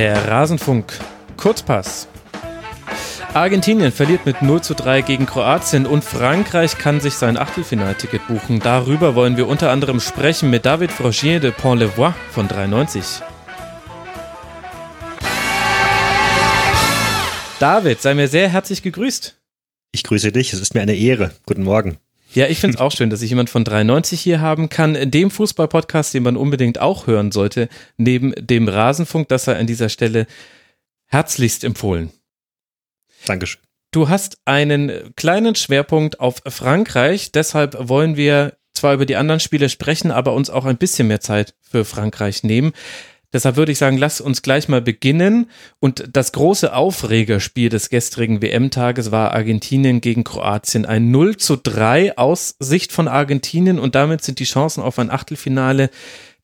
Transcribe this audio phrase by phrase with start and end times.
[0.00, 0.98] Der Rasenfunk
[1.36, 2.08] Kurzpass.
[3.34, 8.60] Argentinien verliert mit 0 zu 3 gegen Kroatien und Frankreich kann sich sein Achtelfinalticket buchen.
[8.60, 13.04] Darüber wollen wir unter anderem sprechen mit David Frogier de Pont-le-Voix von 93.
[17.58, 19.36] David, sei mir sehr herzlich gegrüßt.
[19.92, 21.32] Ich grüße dich, es ist mir eine Ehre.
[21.44, 21.98] Guten Morgen.
[22.32, 25.30] Ja, ich finde es auch schön, dass ich jemand von 93 hier haben kann, dem
[25.30, 30.26] Fußball-Podcast, den man unbedingt auch hören sollte, neben dem Rasenfunk, das er an dieser Stelle
[31.06, 32.10] herzlichst empfohlen.
[33.26, 33.60] Dankeschön.
[33.90, 39.68] Du hast einen kleinen Schwerpunkt auf Frankreich, deshalb wollen wir zwar über die anderen Spiele
[39.68, 42.72] sprechen, aber uns auch ein bisschen mehr Zeit für Frankreich nehmen.
[43.32, 45.50] Deshalb würde ich sagen, lass uns gleich mal beginnen.
[45.78, 50.84] Und das große Aufregerspiel des gestrigen WM-Tages war Argentinien gegen Kroatien.
[50.84, 55.10] Ein 0 zu 3 aus Sicht von Argentinien und damit sind die Chancen auf ein
[55.10, 55.90] Achtelfinale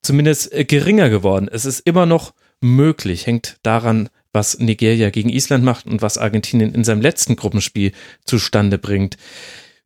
[0.03, 1.49] zumindest äh, geringer geworden.
[1.51, 6.75] Es ist immer noch möglich, hängt daran, was Nigeria gegen Island macht und was Argentinien
[6.75, 7.93] in seinem letzten Gruppenspiel
[8.25, 9.17] zustande bringt.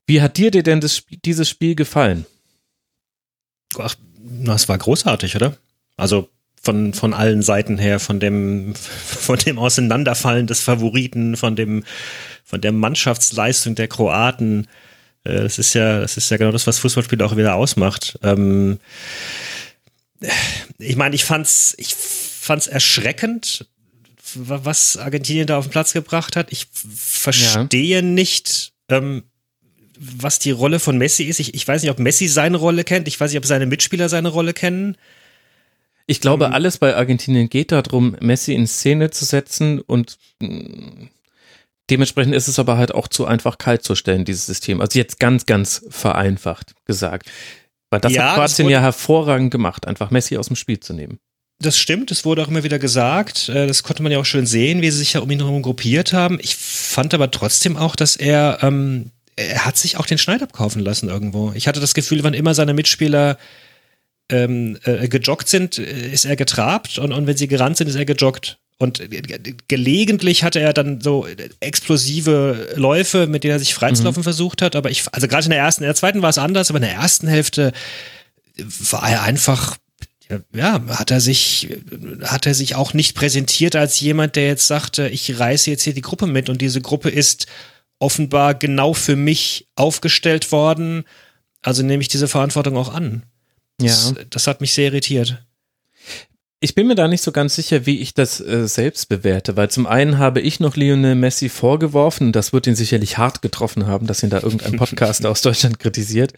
[0.07, 2.27] Wie hat dir denn das, dieses Spiel gefallen?
[3.79, 5.57] Ach, das war großartig, oder?
[5.97, 6.29] Also
[6.63, 11.85] von, von allen Seiten her, von dem, von dem Auseinanderfallen des Favoriten, von dem,
[12.45, 14.67] von der Mannschaftsleistung der Kroaten.
[15.25, 18.19] Äh, das ist ja, das ist ja genau das, was Fußballspiel auch wieder ausmacht.
[18.23, 18.79] Ähm,
[20.79, 23.67] ich meine, ich fand's, ich fand's erschreckend,
[24.35, 26.53] was Argentinien da auf den Platz gebracht hat.
[26.53, 28.03] Ich verstehe ja.
[28.03, 29.25] nicht, ähm,
[29.99, 31.41] was die Rolle von Messi ist.
[31.41, 33.09] Ich, ich weiß nicht, ob Messi seine Rolle kennt.
[33.09, 34.97] Ich weiß nicht, ob seine Mitspieler seine Rolle kennen.
[36.11, 36.55] Ich glaube, mhm.
[36.55, 41.07] alles bei Argentinien geht darum, Messi in Szene zu setzen und mm,
[41.89, 44.81] dementsprechend ist es aber halt auch zu einfach kalt zu stellen, dieses System.
[44.81, 47.31] Also jetzt ganz, ganz vereinfacht gesagt.
[47.91, 51.21] Weil das ja, hat Kroatien ja hervorragend gemacht, einfach Messi aus dem Spiel zu nehmen.
[51.61, 53.49] Das stimmt, es wurde auch immer wieder gesagt.
[53.49, 55.63] Äh, das konnte man ja auch schön sehen, wie sie sich ja um ihn herum
[55.63, 56.41] gruppiert haben.
[56.43, 60.83] Ich fand aber trotzdem auch, dass er, ähm, er hat sich auch den Schneid abkaufen
[60.83, 61.53] lassen irgendwo.
[61.55, 63.39] Ich hatte das Gefühl, wann immer seine Mitspieler
[64.31, 67.97] ähm, äh, gejoggt sind, äh, ist er getrabt und, und wenn sie gerannt sind, ist
[67.97, 68.59] er gejoggt.
[68.81, 69.03] Und
[69.69, 71.27] gelegentlich hatte er dann so
[71.61, 74.25] explosive Läufe, mit denen er sich freizulaufen mhm.
[74.25, 74.75] versucht hat.
[74.75, 76.85] Aber ich, also gerade in der ersten, in der zweiten war es anders, aber in
[76.85, 77.73] der ersten Hälfte
[78.91, 79.77] war er einfach,
[80.55, 81.77] ja, hat er sich,
[82.23, 85.93] hat er sich auch nicht präsentiert als jemand, der jetzt sagte, ich reiße jetzt hier
[85.93, 87.49] die Gruppe mit und diese Gruppe ist
[87.99, 91.05] offenbar genau für mich aufgestellt worden.
[91.61, 93.25] Also nehme ich diese Verantwortung auch an.
[93.81, 94.25] Das, ja.
[94.31, 95.43] das hat mich sehr irritiert.
[96.63, 99.71] Ich bin mir da nicht so ganz sicher, wie ich das äh, selbst bewerte, weil
[99.71, 104.07] zum einen habe ich noch Lionel Messi vorgeworfen, das wird ihn sicherlich hart getroffen haben,
[104.07, 106.35] dass ihn da irgendein Podcast aus Deutschland kritisiert,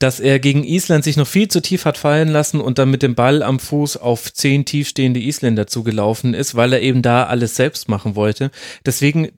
[0.00, 3.04] dass er gegen Island sich noch viel zu tief hat fallen lassen und dann mit
[3.04, 7.54] dem Ball am Fuß auf zehn tiefstehende Isländer zugelaufen ist, weil er eben da alles
[7.54, 8.50] selbst machen wollte.
[8.84, 9.28] Deswegen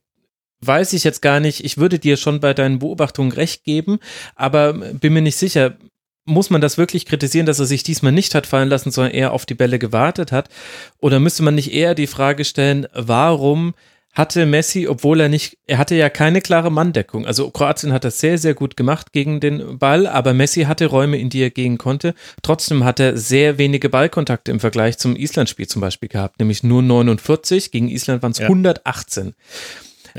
[0.63, 3.99] weiß ich jetzt gar nicht, ich würde dir schon bei deinen Beobachtungen recht geben,
[4.37, 5.77] aber bin mir nicht sicher,
[6.25, 9.33] muss man das wirklich kritisieren, dass er sich diesmal nicht hat fallen lassen, sondern eher
[9.33, 10.49] auf die Bälle gewartet hat?
[11.01, 13.75] Oder müsste man nicht eher die Frage stellen, warum
[14.15, 17.27] hatte Messi, obwohl er nicht, er hatte ja keine klare Manndeckung.
[17.27, 21.19] Also Kroatien hat das sehr, sehr gut gemacht gegen den Ball, aber Messi hatte Räume,
[21.19, 22.15] in die er gehen konnte.
[22.43, 26.81] Trotzdem hat er sehr wenige Ballkontakte im Vergleich zum Island-Spiel zum Beispiel gehabt, nämlich nur
[26.81, 28.47] 49, gegen Island waren es ja.
[28.47, 29.35] 118.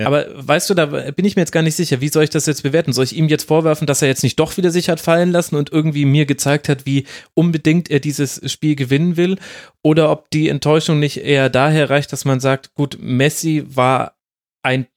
[0.03, 2.45] Aber weißt du, da bin ich mir jetzt gar nicht sicher, wie soll ich das
[2.47, 2.91] jetzt bewerten?
[2.91, 5.55] Soll ich ihm jetzt vorwerfen, dass er jetzt nicht doch wieder sich hat fallen lassen
[5.55, 9.37] und irgendwie mir gezeigt hat, wie unbedingt er dieses Spiel gewinnen will?
[9.81, 14.17] Oder ob die Enttäuschung nicht eher daher reicht, dass man sagt, gut, Messi war
[14.63, 14.87] ein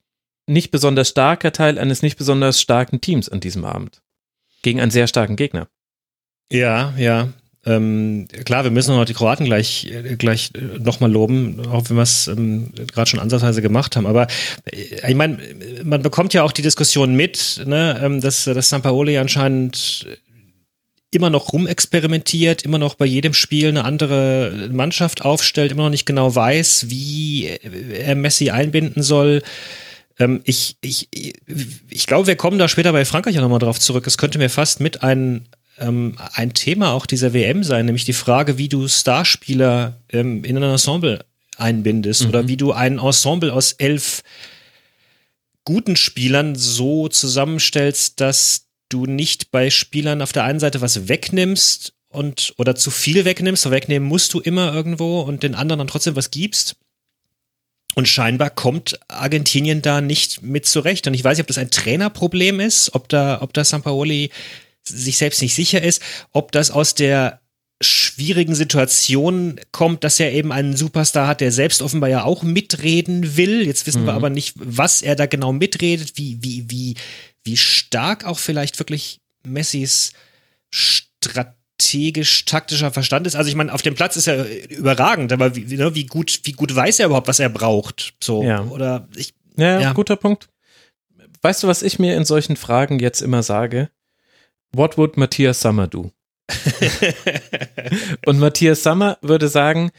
[0.49, 4.03] nicht besonders starker Teil eines nicht besonders starken Teams an diesem Abend.
[4.63, 5.69] Gegen einen sehr starken Gegner.
[6.51, 7.29] Ja, ja.
[7.67, 12.03] Ähm, klar, wir müssen noch die Kroaten gleich, gleich äh, nochmal loben, auch wenn wir
[12.03, 14.07] es ähm, gerade schon ansatzweise gemacht haben.
[14.07, 14.29] Aber
[14.67, 15.39] äh, ich meine,
[15.85, 20.07] man bekommt ja auch die Diskussion mit, ne, ähm, dass, dass Sampaoli anscheinend
[21.11, 26.07] immer noch rumexperimentiert, immer noch bei jedem Spiel eine andere Mannschaft aufstellt, immer noch nicht
[26.07, 29.43] genau weiß, wie er Messi einbinden soll.
[30.19, 31.09] Ähm, ich, ich,
[31.89, 34.07] ich glaube, wir kommen da später bei Frankreich auch nochmal drauf zurück.
[34.07, 35.49] Es könnte mir fast mit ein,
[35.81, 40.57] ähm, ein Thema auch dieser WM sein, nämlich die Frage, wie du Starspieler ähm, in
[40.57, 41.25] ein Ensemble
[41.57, 42.29] einbindest mhm.
[42.29, 44.23] oder wie du ein Ensemble aus elf
[45.65, 51.93] guten Spielern so zusammenstellst, dass du nicht bei Spielern auf der einen Seite was wegnimmst
[52.09, 56.17] und oder zu viel wegnimmst, wegnehmen musst du immer irgendwo und den anderen dann trotzdem
[56.17, 56.77] was gibst.
[57.95, 61.07] Und scheinbar kommt Argentinien da nicht mit zurecht.
[61.07, 64.31] Und ich weiß nicht, ob das ein Trainerproblem ist, ob da, ob da Sampaoli
[64.89, 66.01] sich selbst nicht sicher ist,
[66.33, 67.41] ob das aus der
[67.81, 73.37] schwierigen Situation kommt, dass er eben einen Superstar hat, der selbst offenbar ja auch mitreden
[73.37, 73.65] will.
[73.65, 74.07] Jetzt wissen mhm.
[74.07, 76.97] wir aber nicht, was er da genau mitredet, wie, wie, wie,
[77.45, 80.13] wie stark auch vielleicht wirklich Messis
[80.71, 83.37] strategisch-taktischer Verstand ist.
[83.37, 86.51] Also ich meine, auf dem Platz ist er überragend, aber wie, ne, wie, gut, wie
[86.53, 88.15] gut weiß er überhaupt, was er braucht?
[88.23, 88.65] So, ja.
[88.65, 89.35] oder ich.
[89.57, 90.49] Ja, ja, guter Punkt.
[91.43, 93.91] Weißt du, was ich mir in solchen Fragen jetzt immer sage?
[94.73, 96.13] What would Matthias Sommer do?
[98.27, 99.91] und Matthias Sommer würde sagen,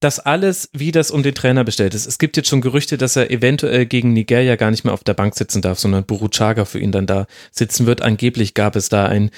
[0.00, 2.06] dass alles, wie das um den Trainer bestellt ist.
[2.06, 5.14] Es gibt jetzt schon Gerüchte, dass er eventuell gegen Nigeria gar nicht mehr auf der
[5.14, 8.02] Bank sitzen darf, sondern Buruchaga für ihn dann da sitzen wird.
[8.02, 9.30] Angeblich gab es da ein,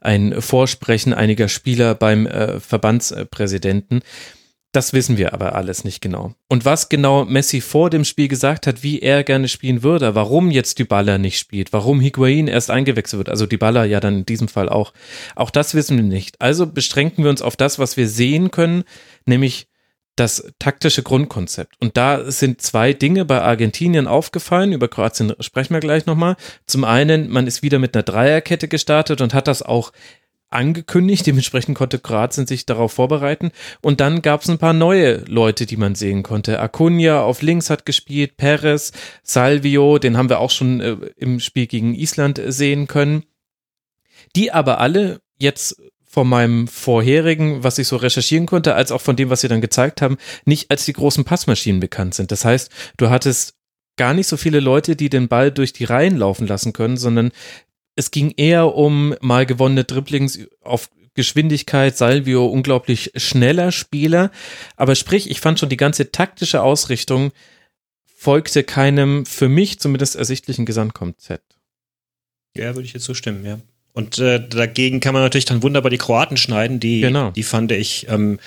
[0.00, 4.00] ein Vorsprechen einiger Spieler beim äh, Verbandspräsidenten.
[4.74, 6.34] Das wissen wir aber alles nicht genau.
[6.48, 10.50] Und was genau Messi vor dem Spiel gesagt hat, wie er gerne spielen würde, warum
[10.50, 14.48] jetzt Dybala nicht spielt, warum Higuain erst eingewechselt wird, also Dybala ja dann in diesem
[14.48, 14.92] Fall auch,
[15.36, 16.40] auch das wissen wir nicht.
[16.40, 18.82] Also beschränken wir uns auf das, was wir sehen können,
[19.26, 19.68] nämlich
[20.16, 21.76] das taktische Grundkonzept.
[21.80, 24.72] Und da sind zwei Dinge bei Argentinien aufgefallen.
[24.72, 26.34] Über Kroatien sprechen wir gleich nochmal.
[26.66, 29.92] Zum einen, man ist wieder mit einer Dreierkette gestartet und hat das auch
[30.54, 31.26] angekündigt.
[31.26, 33.50] Dementsprechend konnte Kroatien sich darauf vorbereiten.
[33.82, 36.60] Und dann gab es ein paar neue Leute, die man sehen konnte.
[36.60, 38.92] Acuna auf links hat gespielt, Perez,
[39.22, 43.24] Salvio, den haben wir auch schon äh, im Spiel gegen Island sehen können.
[44.36, 45.76] Die aber alle jetzt
[46.14, 49.60] von meinem vorherigen, was ich so recherchieren konnte, als auch von dem, was sie dann
[49.60, 52.30] gezeigt haben, nicht als die großen Passmaschinen bekannt sind.
[52.30, 53.54] Das heißt, du hattest
[53.96, 57.32] gar nicht so viele Leute, die den Ball durch die Reihen laufen lassen können, sondern
[57.96, 64.30] es ging eher um mal gewonnene Dribblings auf Geschwindigkeit, Salvio unglaublich schneller Spieler.
[64.76, 67.32] Aber sprich, ich fand schon die ganze taktische Ausrichtung
[68.16, 71.56] folgte keinem für mich zumindest ersichtlichen Gesamtkonzept.
[72.56, 73.60] Ja, würde ich jetzt so stimmen, ja.
[73.92, 77.30] Und äh, dagegen kann man natürlich dann wunderbar die Kroaten schneiden, die, genau.
[77.30, 78.40] die fand ich, ähm,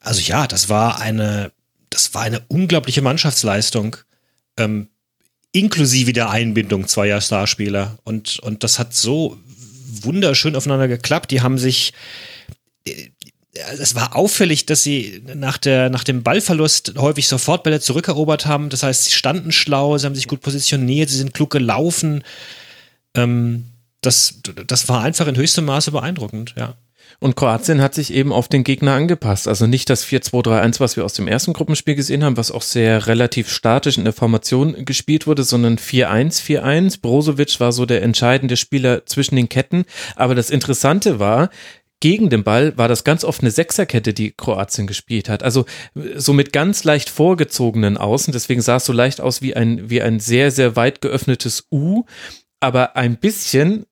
[0.00, 1.52] also ja, das war eine,
[1.90, 3.96] das war eine unglaubliche Mannschaftsleistung.
[4.56, 4.88] Ähm,
[5.52, 7.98] inklusive der Einbindung zweier Starspieler.
[8.04, 9.38] Und, und das hat so
[10.00, 11.30] wunderschön aufeinander geklappt.
[11.30, 11.92] Die haben sich,
[12.86, 13.10] äh,
[13.54, 18.70] es war auffällig, dass sie nach, der, nach dem Ballverlust häufig sofort Bälle zurückerobert haben.
[18.70, 22.24] Das heißt, sie standen schlau, sie haben sich gut positioniert, sie sind klug gelaufen.
[23.14, 23.66] Ähm,
[24.00, 26.74] das, das war einfach in höchstem Maße beeindruckend, ja.
[27.22, 29.46] Und Kroatien hat sich eben auf den Gegner angepasst.
[29.46, 33.06] Also nicht das 4-2-3-1, was wir aus dem ersten Gruppenspiel gesehen haben, was auch sehr
[33.06, 37.00] relativ statisch in der Formation gespielt wurde, sondern 4-1-4-1.
[37.00, 39.84] Brozovic war so der entscheidende Spieler zwischen den Ketten.
[40.16, 41.50] Aber das Interessante war,
[42.00, 45.44] gegen den Ball war das ganz oft eine Sechserkette, die Kroatien gespielt hat.
[45.44, 45.64] Also
[46.16, 48.32] so mit ganz leicht vorgezogenen Außen.
[48.32, 52.02] Deswegen sah es so leicht aus wie ein, wie ein sehr, sehr weit geöffnetes U.
[52.58, 53.86] Aber ein bisschen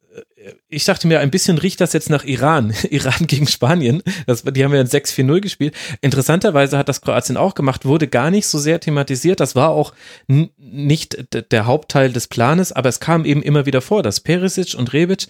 [0.69, 2.73] ich dachte mir, ein bisschen riecht das jetzt nach Iran.
[2.91, 4.03] Iran gegen Spanien.
[4.27, 5.75] Das, die haben ja ein 6-4-0 gespielt.
[6.01, 9.41] Interessanterweise hat das Kroatien auch gemacht, wurde gar nicht so sehr thematisiert.
[9.41, 9.93] Das war auch
[10.27, 14.93] nicht der Hauptteil des Planes, aber es kam eben immer wieder vor, dass Perisic und
[14.93, 15.27] Rebic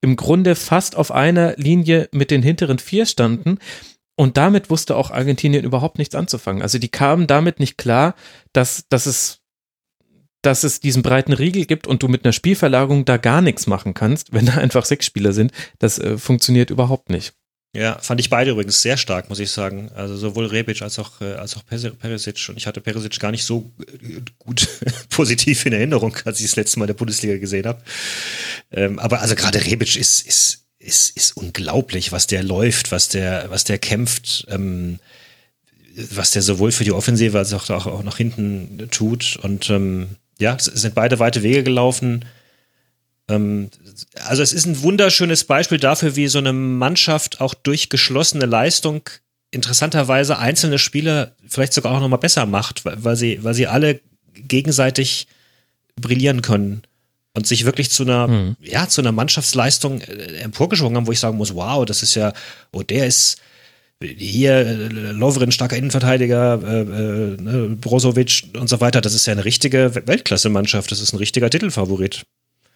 [0.00, 3.58] im Grunde fast auf einer Linie mit den hinteren vier standen.
[4.16, 6.62] Und damit wusste auch Argentinien überhaupt nichts anzufangen.
[6.62, 8.14] Also die kamen damit nicht klar,
[8.52, 9.39] dass, dass es
[10.42, 13.94] dass es diesen breiten Riegel gibt und du mit einer Spielverlagerung da gar nichts machen
[13.94, 17.34] kannst, wenn da einfach sechs Spieler sind, das äh, funktioniert überhaupt nicht.
[17.72, 19.90] Ja, fand ich beide übrigens sehr stark, muss ich sagen.
[19.94, 22.48] Also sowohl Rebic als auch, äh, als auch Perisic.
[22.48, 24.66] Und ich hatte Perisic gar nicht so äh, gut
[25.08, 27.80] positiv in Erinnerung, als ich das letzte Mal in der Bundesliga gesehen habe.
[28.72, 33.50] Ähm, aber also gerade Rebic ist, ist, ist, ist unglaublich, was der läuft, was der,
[33.50, 34.46] was der kämpft.
[34.48, 34.98] Ähm,
[36.10, 39.38] was der sowohl für die Offensive als auch, auch nach hinten tut.
[39.42, 42.24] Und ähm, ja, es sind beide weite Wege gelaufen.
[43.28, 43.70] Ähm,
[44.26, 49.02] also es ist ein wunderschönes Beispiel dafür, wie so eine Mannschaft auch durch geschlossene Leistung
[49.50, 54.00] interessanterweise einzelne Spieler vielleicht sogar auch noch mal besser macht, weil sie, weil sie alle
[54.34, 55.26] gegenseitig
[56.00, 56.82] brillieren können
[57.34, 58.56] und sich wirklich zu einer, mhm.
[58.60, 62.32] ja, zu einer Mannschaftsleistung äh, emporgeschwungen haben, wo ich sagen muss, wow, das ist ja,
[62.72, 63.40] oh, der ist,
[64.02, 69.32] hier äh, Lovren, starker Innenverteidiger, äh, äh, ne, Brozovic und so weiter, das ist ja
[69.32, 72.24] eine richtige Weltklasse-Mannschaft, das ist ein richtiger Titelfavorit.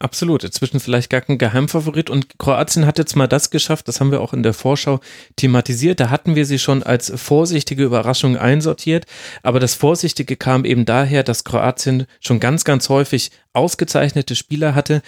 [0.00, 2.11] Absolut, inzwischen vielleicht gar kein Geheimfavorit.
[2.11, 5.00] Und Kroatien hat jetzt mal das geschafft, das haben wir auch in der Vorschau
[5.37, 9.07] thematisiert, da hatten wir sie schon als vorsichtige Überraschung einsortiert,
[9.43, 15.00] aber das Vorsichtige kam eben daher, dass Kroatien schon ganz, ganz häufig ausgezeichnete Spieler hatte,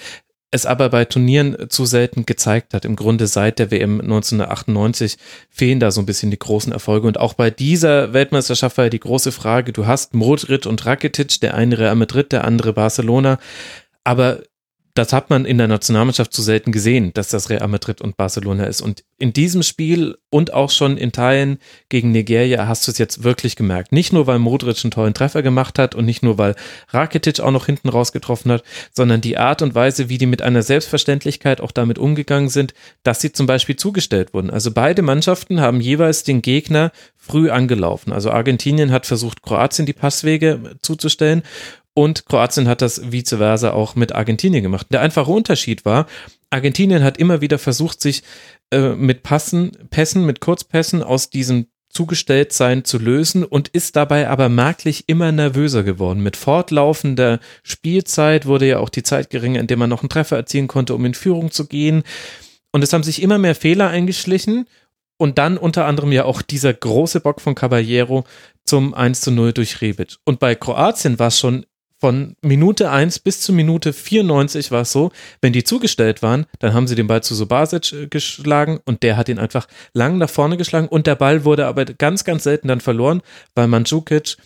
[0.50, 2.84] es aber bei Turnieren zu selten gezeigt hat.
[2.84, 5.16] Im Grunde seit der WM 1998
[5.50, 7.08] fehlen da so ein bisschen die großen Erfolge.
[7.08, 11.40] Und auch bei dieser Weltmeisterschaft war ja die große Frage, du hast Modric und Rakitic,
[11.40, 13.38] der eine Real Madrid, der andere Barcelona.
[14.04, 14.40] Aber
[14.98, 18.64] das hat man in der Nationalmannschaft zu selten gesehen, dass das Real Madrid und Barcelona
[18.64, 18.80] ist.
[18.80, 23.22] Und in diesem Spiel und auch schon in Teilen gegen Nigeria hast du es jetzt
[23.22, 23.92] wirklich gemerkt.
[23.92, 26.54] Nicht nur, weil Modric einen tollen Treffer gemacht hat und nicht nur, weil
[26.88, 28.62] Rakitic auch noch hinten raus getroffen hat,
[28.92, 32.72] sondern die Art und Weise, wie die mit einer Selbstverständlichkeit auch damit umgegangen sind,
[33.02, 34.50] dass sie zum Beispiel zugestellt wurden.
[34.50, 38.12] Also beide Mannschaften haben jeweils den Gegner früh angelaufen.
[38.12, 41.42] Also Argentinien hat versucht, Kroatien die Passwege zuzustellen
[41.96, 44.88] und Kroatien hat das vice versa auch mit Argentinien gemacht.
[44.90, 46.06] Der einfache Unterschied war,
[46.50, 48.22] Argentinien hat immer wieder versucht, sich
[48.70, 54.50] äh, mit Passen, Pässen, mit Kurzpässen aus diesem Zugestelltsein zu lösen und ist dabei aber
[54.50, 56.22] merklich immer nervöser geworden.
[56.22, 60.36] Mit fortlaufender Spielzeit wurde ja auch die Zeit geringer, in der man noch einen Treffer
[60.36, 62.02] erzielen konnte, um in Führung zu gehen.
[62.72, 64.66] Und es haben sich immer mehr Fehler eingeschlichen
[65.16, 68.24] und dann unter anderem ja auch dieser große Bock von Caballero
[68.66, 70.16] zum 1 zu 0 durch Rebic.
[70.26, 71.64] Und bei Kroatien war es schon
[72.06, 75.10] von Minute 1 bis zu Minute 94 war es so,
[75.40, 79.16] wenn die zugestellt waren, dann haben sie den Ball zu Subasic äh, geschlagen und der
[79.16, 82.68] hat ihn einfach lang nach vorne geschlagen und der Ball wurde aber ganz, ganz selten
[82.68, 83.22] dann verloren,
[83.56, 84.36] weil Mandzukic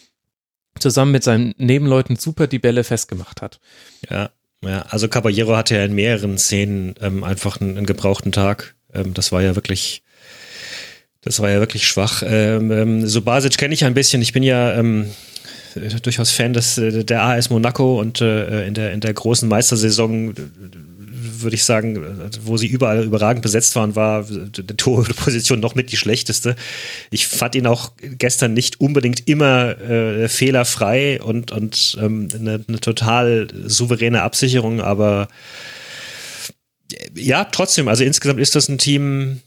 [0.79, 3.61] zusammen mit seinen Nebenleuten super die Bälle festgemacht hat.
[4.09, 4.31] Ja,
[4.64, 8.75] ja, also Caballero hatte ja in mehreren Szenen ähm, einfach einen, einen, gebrauchten Tag.
[8.95, 10.02] Ähm, das war ja wirklich,
[11.21, 12.23] das war ja wirklich schwach.
[12.25, 14.23] Ähm, ähm Subasic kenne ich ein bisschen.
[14.23, 15.11] Ich bin ja ähm, äh,
[16.03, 20.35] durchaus Fan des, äh, der AS Monaco und äh, in, der, in der großen Meistersaison
[21.43, 25.97] würde ich sagen, wo sie überall überragend besetzt waren, war die Torposition noch mit die
[25.97, 26.57] schlechteste.
[27.11, 32.81] Ich fand ihn auch gestern nicht unbedingt immer äh, fehlerfrei und, und ähm, eine, eine,
[32.81, 35.29] total souveräne Absicherung, aber
[37.15, 39.41] ja, trotzdem, also insgesamt ist das ein Team,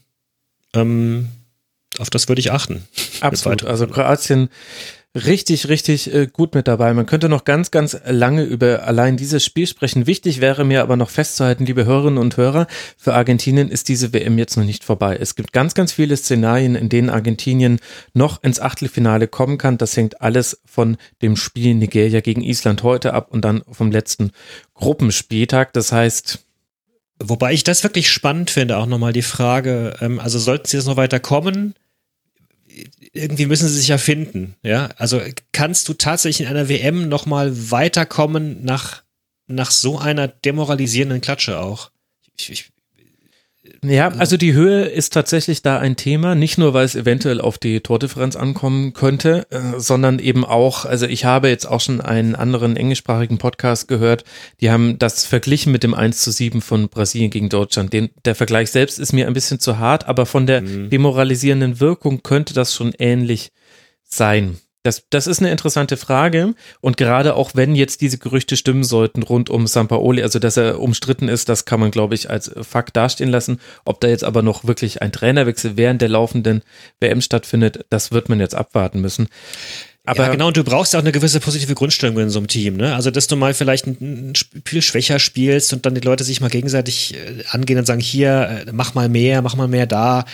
[0.74, 1.28] ähm,
[1.98, 2.82] auf das würde ich achten.
[3.20, 3.64] Absolut.
[3.64, 4.48] Also Kroatien
[5.14, 6.92] richtig, richtig äh, gut mit dabei.
[6.92, 10.06] Man könnte noch ganz, ganz lange über allein dieses Spiel sprechen.
[10.06, 12.66] Wichtig wäre mir aber noch festzuhalten, liebe Hörerinnen und Hörer,
[12.96, 15.16] für Argentinien ist diese WM jetzt noch nicht vorbei.
[15.20, 17.78] Es gibt ganz, ganz viele Szenarien, in denen Argentinien
[18.12, 19.78] noch ins Achtelfinale kommen kann.
[19.78, 24.32] Das hängt alles von dem Spiel Nigeria gegen Island heute ab und dann vom letzten
[24.74, 25.72] Gruppenspieltag.
[25.72, 26.40] Das heißt,
[27.20, 30.86] Wobei ich das wirklich spannend finde, auch nochmal die Frage, ähm, also sollten sie jetzt
[30.86, 31.74] noch weiter kommen,
[33.12, 34.90] irgendwie müssen sie sich ja finden, ja.
[34.96, 35.20] Also
[35.52, 39.02] kannst du tatsächlich in einer WM nochmal weiterkommen nach,
[39.46, 41.90] nach so einer demoralisierenden Klatsche auch?
[42.36, 42.70] Ich, ich,
[43.86, 47.58] ja, also die Höhe ist tatsächlich da ein Thema, nicht nur, weil es eventuell auf
[47.58, 52.34] die Tordifferenz ankommen könnte, äh, sondern eben auch, also ich habe jetzt auch schon einen
[52.34, 54.24] anderen englischsprachigen Podcast gehört,
[54.60, 57.92] die haben das verglichen mit dem 1 zu 7 von Brasilien gegen Deutschland.
[57.92, 60.90] Den, der Vergleich selbst ist mir ein bisschen zu hart, aber von der mhm.
[60.90, 63.50] demoralisierenden Wirkung könnte das schon ähnlich
[64.04, 64.58] sein.
[64.84, 66.54] Das, das ist eine interessante Frage.
[66.82, 70.78] Und gerade auch wenn jetzt diese Gerüchte stimmen sollten rund um Sampaoli, also dass er
[70.78, 73.60] umstritten ist, das kann man, glaube ich, als Fakt dastehen lassen.
[73.86, 76.62] Ob da jetzt aber noch wirklich ein Trainerwechsel während der laufenden
[77.00, 79.28] WM stattfindet, das wird man jetzt abwarten müssen.
[80.04, 82.48] Aber ja, genau, und du brauchst ja auch eine gewisse positive Grundstellung in so einem
[82.48, 82.94] Team, ne?
[82.94, 86.50] Also, dass du mal vielleicht ein Spiel schwächer spielst und dann die Leute sich mal
[86.50, 90.26] gegenseitig äh, angehen und sagen, hier, äh, mach mal mehr, mach mal mehr da.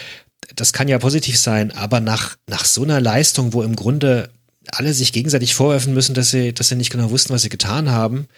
[0.56, 4.30] Das kann ja positiv sein, aber nach, nach so einer Leistung, wo im Grunde
[4.68, 7.90] alle sich gegenseitig vorwerfen müssen, dass sie, dass sie nicht genau wussten, was sie getan
[7.90, 8.28] haben.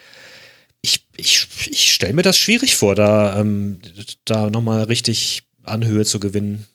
[0.81, 3.81] Ich, ich, ich stelle mir das schwierig vor, da, ähm,
[4.25, 6.67] da nochmal richtig Anhöhe zu gewinnen.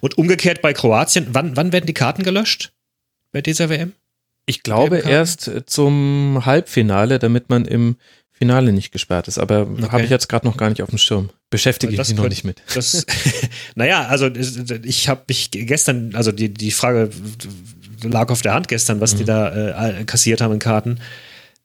[0.00, 2.72] Und umgekehrt bei Kroatien, wann, wann werden die Karten gelöscht
[3.32, 3.92] bei dieser WM?
[4.46, 7.96] Ich glaube erst zum Halbfinale, damit man im
[8.30, 9.38] Finale nicht gesperrt ist.
[9.38, 9.88] Aber okay.
[9.90, 11.30] habe ich jetzt gerade noch gar nicht auf dem Schirm.
[11.50, 12.62] Beschäftige ich mich noch nicht mit.
[12.74, 13.04] Das,
[13.74, 14.30] naja, also
[14.84, 17.10] ich habe mich gestern, also die, die Frage
[18.02, 19.18] lag auf der Hand gestern, was mhm.
[19.18, 21.00] die da äh, kassiert haben in Karten.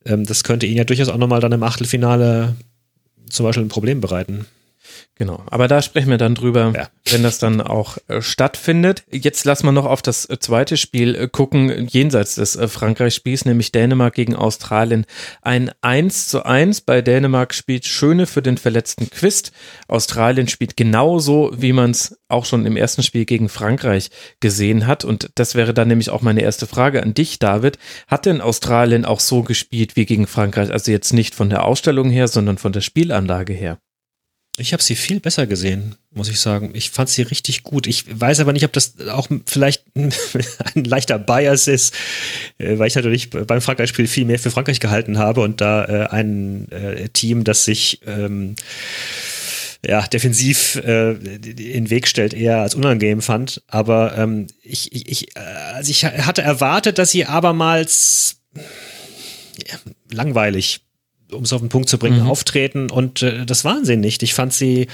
[0.06, 2.56] Ähm, das könnte ihnen ja durchaus auch nochmal dann im Achtelfinale
[3.30, 4.46] zum Beispiel ein Problem bereiten.
[5.16, 6.90] Genau, aber da sprechen wir dann drüber, ja.
[7.12, 9.04] wenn das dann auch äh, stattfindet.
[9.12, 13.72] Jetzt lassen wir noch auf das äh, zweite Spiel äh, gucken, jenseits des Frankreich-Spiels, nämlich
[13.72, 15.06] Dänemark gegen Australien.
[15.44, 19.52] Ein 1 zu 1 bei Dänemark spielt Schöne für den verletzten Quist.
[19.88, 24.10] Australien spielt genauso, wie man es auch schon im ersten Spiel gegen Frankreich
[24.40, 25.06] gesehen hat.
[25.06, 27.78] Und das wäre dann nämlich auch meine erste Frage an dich, David.
[28.08, 30.72] Hat denn Australien auch so gespielt wie gegen Frankreich?
[30.72, 33.78] Also jetzt nicht von der Ausstellung her, sondern von der Spielanlage her?
[34.58, 36.72] Ich habe sie viel besser gesehen, muss ich sagen.
[36.76, 37.88] Ich fand sie richtig gut.
[37.88, 41.96] Ich weiß aber nicht, ob das auch vielleicht ein leichter Bias ist,
[42.60, 46.08] äh, weil ich natürlich beim Frankreich-Spiel viel mehr für Frankreich gehalten habe und da äh,
[46.10, 48.56] ein äh, Team, das sich ähm,
[49.86, 53.64] ja, defensiv äh, in Weg stellt, eher als unangenehm fand.
[53.68, 59.78] Aber ähm, ich, ich, ich, also ich hatte erwartet, dass sie abermals ja,
[60.12, 60.82] langweilig
[61.34, 62.30] um es auf den Punkt zu bringen, mhm.
[62.30, 64.24] auftreten und äh, das waren sie nicht.
[64.24, 64.88] Ich fand sie,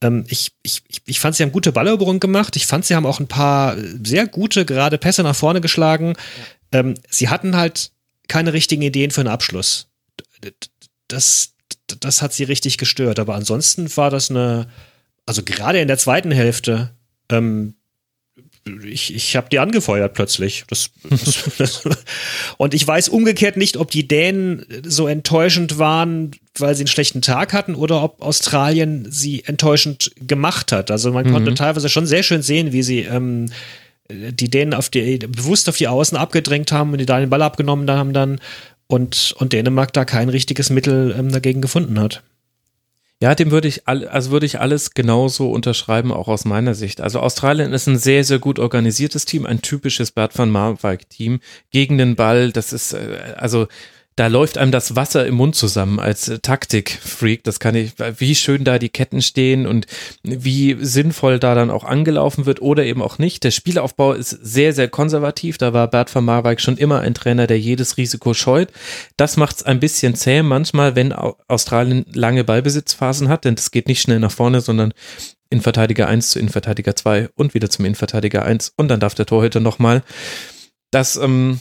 [0.00, 2.56] ähm, ich, ich, ich fand, sie haben gute Balleroberung gemacht.
[2.56, 6.14] Ich fand, sie haben auch ein paar sehr gute, gerade Pässe nach vorne geschlagen.
[6.72, 6.80] Ja.
[6.80, 7.90] Ähm, sie hatten halt
[8.28, 9.88] keine richtigen Ideen für einen Abschluss.
[11.08, 11.52] Das,
[12.00, 13.18] das hat sie richtig gestört.
[13.18, 14.68] Aber ansonsten war das eine,
[15.24, 16.90] also gerade in der zweiten Hälfte,
[17.30, 17.74] ähm,
[18.84, 20.64] ich, ich habe die angefeuert plötzlich.
[20.68, 20.90] Das,
[21.58, 21.82] das,
[22.56, 27.22] und ich weiß umgekehrt nicht, ob die Dänen so enttäuschend waren, weil sie einen schlechten
[27.22, 30.90] Tag hatten, oder ob Australien sie enttäuschend gemacht hat.
[30.90, 31.32] Also man mhm.
[31.32, 33.50] konnte teilweise schon sehr schön sehen, wie sie ähm,
[34.08, 37.42] die Dänen auf die, bewusst auf die Außen abgedrängt haben und die da den Ball
[37.42, 38.40] abgenommen haben dann
[38.88, 42.22] und, und Dänemark da kein richtiges Mittel ähm, dagegen gefunden hat.
[43.22, 47.00] Ja, dem würde ich also würde ich alles genauso unterschreiben, auch aus meiner Sicht.
[47.00, 51.40] Also Australien ist ein sehr, sehr gut organisiertes Team, ein typisches Bert van Marwijk Team
[51.70, 52.52] gegen den Ball.
[52.52, 53.68] Das ist, äh, also
[54.16, 57.44] da läuft einem das Wasser im Mund zusammen als äh, Taktikfreak.
[57.44, 59.86] Das kann ich, wie schön da die Ketten stehen und
[60.22, 63.44] wie sinnvoll da dann auch angelaufen wird oder eben auch nicht.
[63.44, 65.58] Der Spielaufbau ist sehr, sehr konservativ.
[65.58, 68.72] Da war Bert van Marwijk schon immer ein Trainer, der jedes Risiko scheut.
[69.18, 73.86] Das macht es ein bisschen zäh manchmal, wenn Australien lange Ballbesitzphasen hat, denn das geht
[73.86, 74.94] nicht schnell nach vorne, sondern
[75.50, 79.26] in Verteidiger 1 zu Innenverteidiger 2 und wieder zum Innenverteidiger 1 und dann darf der
[79.26, 80.02] Torhüter nochmal.
[80.90, 81.60] Das ähm,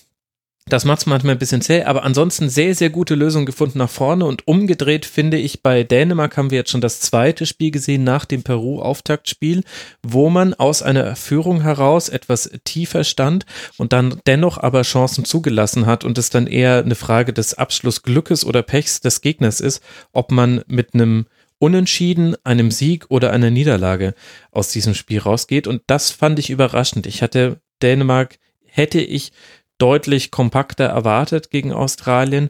[0.67, 3.89] das macht es manchmal ein bisschen zäh, aber ansonsten sehr, sehr gute Lösungen gefunden nach
[3.89, 8.03] vorne und umgedreht finde ich, bei Dänemark haben wir jetzt schon das zweite Spiel gesehen
[8.03, 9.63] nach dem Peru-Auftaktspiel,
[10.01, 13.45] wo man aus einer Führung heraus etwas tiefer stand
[13.77, 18.43] und dann dennoch aber Chancen zugelassen hat und es dann eher eine Frage des Abschlussglückes
[18.43, 21.27] oder Pechs des Gegners ist, ob man mit einem
[21.59, 24.15] Unentschieden, einem Sieg oder einer Niederlage
[24.51, 27.05] aus diesem Spiel rausgeht und das fand ich überraschend.
[27.05, 29.31] Ich hatte Dänemark hätte ich
[29.77, 32.49] deutlich kompakter erwartet gegen Australien.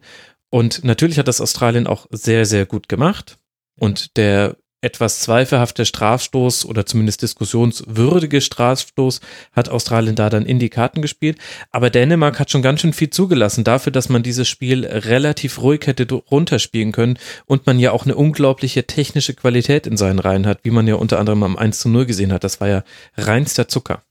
[0.49, 3.37] Und natürlich hat das Australien auch sehr, sehr gut gemacht.
[3.77, 4.55] Und der
[4.85, 9.19] etwas zweifelhafte Strafstoß oder zumindest diskussionswürdige Strafstoß
[9.51, 11.39] hat Australien da dann in die Karten gespielt.
[11.71, 15.87] Aber Dänemark hat schon ganz schön viel zugelassen dafür, dass man dieses Spiel relativ ruhig
[15.87, 20.59] hätte runterspielen können und man ja auch eine unglaubliche technische Qualität in seinen Reihen hat,
[20.63, 22.43] wie man ja unter anderem am 1 zu 0 gesehen hat.
[22.43, 22.83] Das war ja
[23.17, 24.03] reinster Zucker.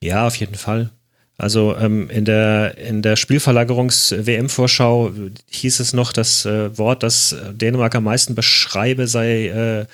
[0.00, 0.92] Ja, auf jeden Fall.
[1.40, 5.12] Also ähm, in der in der Spielverlagerungs-WM-Vorschau
[5.48, 9.86] hieß es noch, das äh, Wort, das Dänemark am meisten beschreibe, sei äh,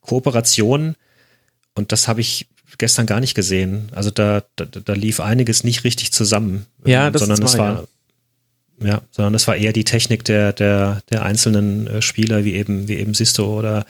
[0.00, 0.94] Kooperation.
[1.74, 2.46] Und das habe ich
[2.78, 3.88] gestern gar nicht gesehen.
[3.92, 6.66] Also da, da, da lief einiges nicht richtig zusammen.
[6.84, 7.86] Ja, das sondern es war
[8.80, 8.88] ja.
[8.88, 9.02] ja.
[9.10, 12.98] sondern das war eher die Technik der der der einzelnen äh, Spieler, wie eben wie
[12.98, 13.84] eben Sisto oder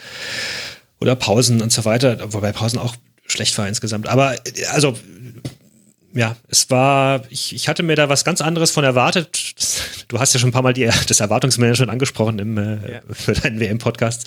[1.01, 2.33] oder Pausen und so weiter.
[2.33, 4.09] Wobei Pausen auch schlecht war insgesamt.
[4.09, 4.97] Aber äh, also
[6.15, 9.55] ja, es war, ich, ich hatte mir da was ganz anderes von erwartet.
[10.07, 13.01] Du hast ja schon ein paar Mal die, das Erwartungsmanagement angesprochen im, äh, ja.
[13.11, 14.27] für deinen WM-Podcast.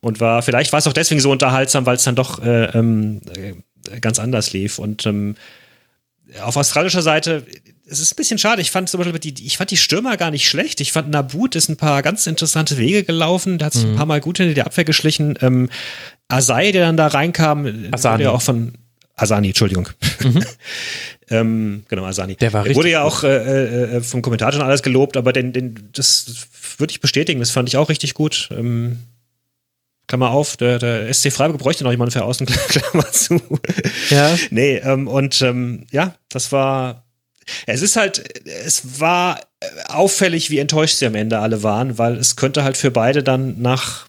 [0.00, 3.20] Und war, vielleicht war es auch deswegen so unterhaltsam, weil es dann doch äh, ähm,
[3.36, 4.78] äh, ganz anders lief.
[4.78, 5.34] Und ähm,
[6.40, 7.44] auf australischer Seite,
[7.86, 8.62] es ist ein bisschen schade.
[8.62, 10.80] Ich fand zum Beispiel die, ich fand die Stürmer gar nicht schlecht.
[10.80, 13.58] Ich fand Nabut ist ein paar ganz interessante Wege gelaufen.
[13.58, 13.92] Der hat sich mhm.
[13.92, 15.36] ein paar Mal gut hinter die Abwehr geschlichen.
[15.42, 15.68] Ähm,
[16.28, 18.22] Asai, der dann da reinkam, Asani.
[18.22, 18.72] ja auch von
[19.14, 19.88] Asani, Entschuldigung.
[20.22, 20.44] Mhm.
[21.30, 22.36] Ähm, genau, Asani.
[22.36, 22.76] Der war richtig.
[22.76, 26.46] Wurde ja auch äh, äh, vom Kommentator schon alles gelobt, aber den, den, das
[26.76, 27.40] würde ich bestätigen.
[27.40, 28.50] Das fand ich auch richtig gut.
[28.52, 28.98] Ähm,
[30.06, 33.40] Klammer auf, der, der SC Freiburg bräuchte noch jemanden für außen, Klammer zu.
[34.10, 34.36] Ja.
[34.50, 37.04] Nee, ähm, und ähm, ja, das war.
[37.66, 39.38] Es ist halt, es war
[39.88, 43.60] auffällig, wie enttäuscht sie am Ende alle waren, weil es könnte halt für beide dann
[43.60, 44.08] nach,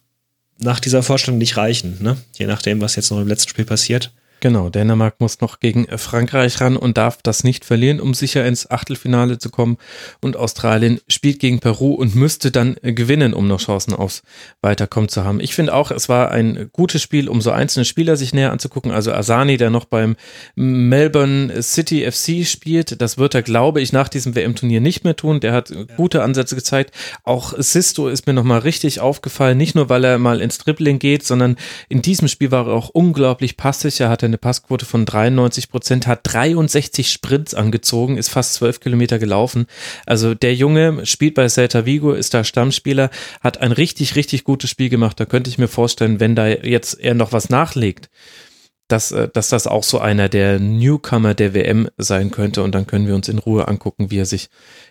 [0.57, 2.17] nach dieser Vorstellung nicht reichen, ne?
[2.37, 4.13] Je nachdem, was jetzt noch im letzten Spiel passiert.
[4.41, 8.69] Genau, Dänemark muss noch gegen Frankreich ran und darf das nicht verlieren, um sicher ins
[8.69, 9.77] Achtelfinale zu kommen.
[10.21, 14.23] Und Australien spielt gegen Peru und müsste dann gewinnen, um noch Chancen aufs
[14.61, 15.39] Weiterkommen zu haben.
[15.39, 18.91] Ich finde auch, es war ein gutes Spiel, um so einzelne Spieler sich näher anzugucken.
[18.91, 20.15] Also Asani, der noch beim
[20.55, 25.39] Melbourne City FC spielt, das wird er, glaube ich, nach diesem WM-Turnier nicht mehr tun.
[25.39, 26.93] Der hat gute Ansätze gezeigt.
[27.23, 31.25] Auch Sisto ist mir nochmal richtig aufgefallen, nicht nur, weil er mal ins Dribbling geht,
[31.25, 31.55] sondern
[31.89, 33.99] in diesem Spiel war er auch unglaublich passig.
[34.01, 39.19] Er hatte eine Passquote von 93 Prozent, hat 63 Sprints angezogen, ist fast 12 Kilometer
[39.19, 39.67] gelaufen.
[40.05, 43.11] Also der Junge spielt bei Celta Vigo, ist da Stammspieler,
[43.41, 45.19] hat ein richtig, richtig gutes Spiel gemacht.
[45.19, 48.09] Da könnte ich mir vorstellen, wenn da jetzt er noch was nachlegt,
[48.87, 52.63] dass, äh, dass das auch so einer der Newcomer der WM sein könnte.
[52.63, 54.49] Und dann können wir uns in Ruhe angucken, wie er sich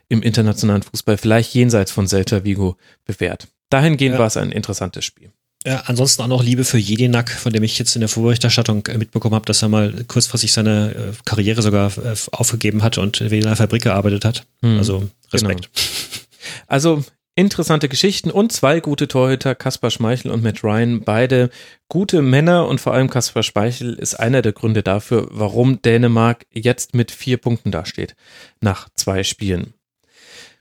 [0.09, 3.49] im internationalen Fußball vielleicht jenseits von Celta Vigo bewährt.
[3.71, 4.19] Dahingehend ja.
[4.21, 5.33] war es ein interessantes Spiel.
[5.67, 8.99] Ja, ansonsten auch noch Liebe für Jedinak, von dem ich jetzt in der Vorberichterstattung äh,
[8.99, 13.47] mitbekommen habe, dass er mal kurzfristig seine äh, Karriere sogar äh, aufgegeben hat und in
[13.47, 14.47] einer Fabrik gearbeitet hat.
[14.63, 15.71] Hm, also Respekt.
[15.73, 15.85] Genau.
[16.67, 17.03] Also
[17.37, 21.49] interessante Geschichten und zwei gute Torhüter, Kaspar Schmeichel und Matt Ryan, beide
[21.89, 26.95] gute Männer und vor allem Kaspar Schmeichel ist einer der Gründe dafür, warum Dänemark jetzt
[26.95, 28.15] mit vier Punkten dasteht,
[28.61, 29.73] nach zwei Spielen.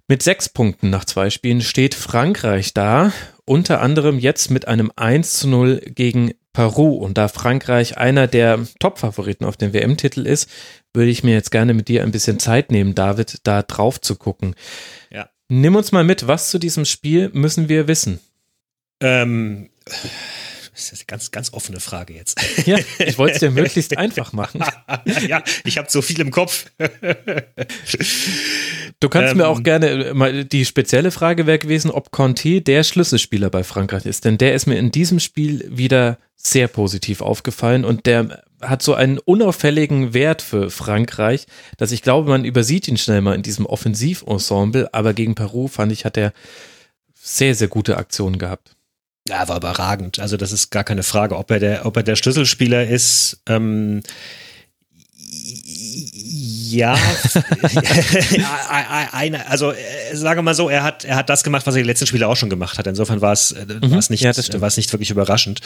[0.08, 3.12] Mit sechs Punkten nach zwei Spielen steht Frankreich da,
[3.46, 6.96] unter anderem jetzt mit einem 1 zu 0 gegen Peru.
[6.96, 10.50] Und da Frankreich einer der Top-Favoriten auf den WM-Titel ist,
[10.94, 14.16] würde ich mir jetzt gerne mit dir ein bisschen Zeit nehmen, David, da drauf zu
[14.16, 14.56] gucken.
[15.12, 15.30] Ja.
[15.50, 18.20] Nimm uns mal mit, was zu diesem Spiel müssen wir wissen?
[19.02, 19.70] Ähm,
[20.74, 22.40] das ist eine ganz, ganz offene Frage jetzt.
[22.66, 24.64] Ja, ich wollte es dir möglichst einfach machen.
[25.28, 26.66] ja, ich habe so viel im Kopf.
[29.00, 32.84] du kannst ähm, mir auch gerne mal die spezielle Frage wäre gewesen, ob Conti der
[32.84, 37.86] Schlüsselspieler bei Frankreich ist, denn der ist mir in diesem Spiel wieder sehr positiv aufgefallen
[37.86, 41.46] und der hat so einen unauffälligen Wert für Frankreich,
[41.78, 45.92] dass ich glaube, man übersieht ihn schnell mal in diesem Offensivensemble, aber gegen Peru fand
[45.92, 46.34] ich, hat er
[47.14, 48.76] sehr, sehr gute Aktionen gehabt.
[49.28, 50.20] Ja, war überragend.
[50.20, 53.42] Also das ist gar keine Frage, ob er der, ob er der Schlüsselspieler ist.
[53.48, 54.04] Ähm,
[56.70, 56.96] ja,
[59.14, 59.76] eine, also äh,
[60.14, 62.36] sage mal so, er hat, er hat das gemacht, was er die letzten Spiele auch
[62.36, 62.88] schon gemacht hat.
[62.88, 65.62] Insofern war es, äh, mhm, war es nicht, ja, war es nicht wirklich überraschend.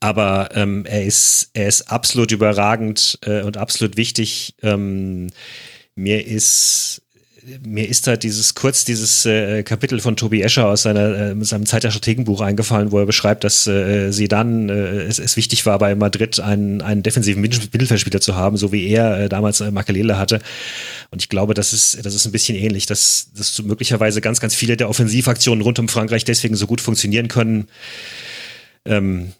[0.00, 4.56] Aber ähm, er ist, er ist absolut überragend äh, und absolut wichtig.
[4.62, 5.30] Ähm,
[5.94, 7.02] mir ist
[7.64, 11.66] mir ist da dieses kurz dieses äh, Kapitel von Tobi Escher aus seiner, äh, seinem
[11.66, 15.66] Zeit der Strategenbuch eingefallen, wo er beschreibt, dass äh, sie dann äh, es, es wichtig
[15.66, 19.70] war, bei Madrid einen, einen defensiven Mittelfeldspieler zu haben, so wie er äh, damals äh,
[19.70, 20.40] Makelele hatte.
[21.10, 24.54] Und ich glaube, das ist, das ist ein bisschen ähnlich, dass, dass möglicherweise ganz, ganz
[24.54, 27.68] viele der Offensivaktionen rund um Frankreich deswegen so gut funktionieren können.
[28.84, 29.32] Ähm,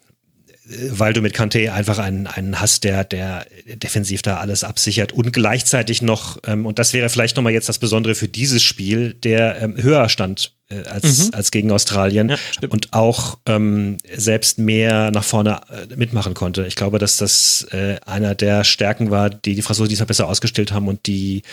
[0.65, 5.33] weil du mit Kante einfach einen, einen hast, der, der defensiv da alles absichert und
[5.33, 9.61] gleichzeitig noch, ähm, und das wäre vielleicht nochmal jetzt das Besondere für dieses Spiel, der
[9.61, 11.33] ähm, höher stand äh, als, mhm.
[11.33, 12.37] als gegen Australien ja,
[12.69, 16.65] und auch ähm, selbst mehr nach vorne äh, mitmachen konnte.
[16.65, 20.71] Ich glaube, dass das äh, einer der Stärken war, die die Franzosen diesmal besser ausgestellt
[20.71, 21.43] haben und die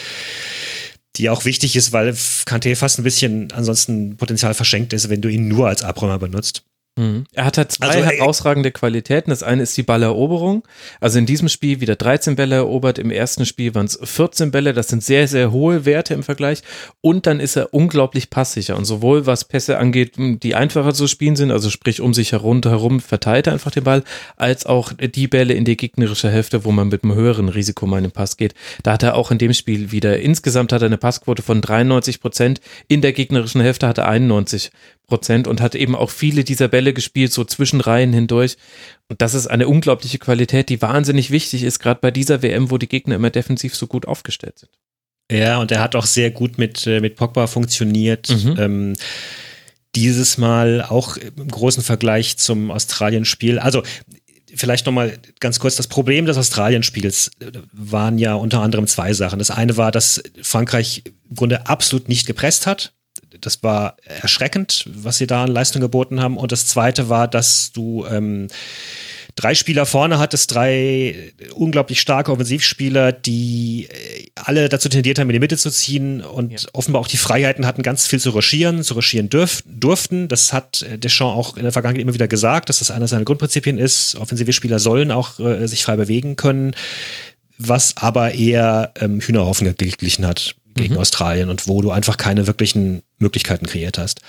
[1.17, 5.29] die auch wichtig ist, weil Kante fast ein bisschen ansonsten Potenzial verschenkt ist, wenn du
[5.29, 6.63] ihn nur als Abräumer benutzt.
[6.97, 7.25] Mhm.
[7.33, 9.31] Er hat halt zwei also, herausragende Qualitäten.
[9.31, 10.67] Das eine ist die Balleroberung.
[11.01, 12.99] Also in diesem Spiel wieder 13 Bälle erobert.
[12.99, 14.73] Im ersten Spiel waren es 14 Bälle.
[14.73, 16.63] Das sind sehr, sehr hohe Werte im Vergleich.
[17.01, 18.77] Und dann ist er unglaublich passsicher.
[18.77, 22.61] Und sowohl was Pässe angeht, die einfacher zu spielen sind, also sprich um sich herum,
[22.63, 24.03] herum verteilt er einfach den Ball,
[24.37, 27.99] als auch die Bälle in die gegnerische Hälfte, wo man mit einem höheren Risiko mal
[27.99, 28.55] in den Pass geht.
[28.83, 32.21] Da hat er auch in dem Spiel wieder, insgesamt hat er eine Passquote von 93
[32.21, 32.61] Prozent.
[32.89, 34.71] In der gegnerischen Hälfte hat er 91
[35.11, 38.57] Prozent und hat eben auch viele dieser Bälle gespielt, so zwischen Reihen hindurch.
[39.09, 42.79] Und das ist eine unglaubliche Qualität, die wahnsinnig wichtig ist, gerade bei dieser WM, wo
[42.79, 44.73] die Gegner immer defensiv so gut aufgestellt sind.
[45.31, 48.31] Ja, und er hat auch sehr gut mit, äh, mit Pogba funktioniert.
[48.31, 48.57] Mhm.
[48.59, 48.97] Ähm,
[49.95, 53.59] dieses Mal auch im großen Vergleich zum Australien-Spiel.
[53.59, 53.83] Also
[54.55, 59.39] vielleicht nochmal ganz kurz, das Problem des Australien-Spiels äh, waren ja unter anderem zwei Sachen.
[59.39, 62.93] Das eine war, dass Frankreich im Grunde absolut nicht gepresst hat
[63.41, 66.37] das war erschreckend, was sie da an Leistung geboten haben.
[66.37, 68.49] Und das zweite war, dass du ähm,
[69.37, 75.35] drei Spieler vorne hattest, drei unglaublich starke Offensivspieler, die äh, alle dazu tendiert haben, in
[75.35, 76.69] die Mitte zu ziehen und ja.
[76.73, 80.29] offenbar auch die Freiheiten hatten, ganz viel zu ruschieren, zu ruschieren dürf, durften.
[80.29, 83.25] Das hat äh, Deschamps auch in der Vergangenheit immer wieder gesagt, dass das einer seiner
[83.25, 84.17] Grundprinzipien ist.
[84.17, 86.75] Offensive Spieler sollen auch äh, sich frei bewegen können
[87.63, 91.01] was aber eher ähm, Hühnerhaufen geglichen hat gegen mhm.
[91.01, 94.21] Australien und wo du einfach keine wirklichen Möglichkeiten kreiert hast.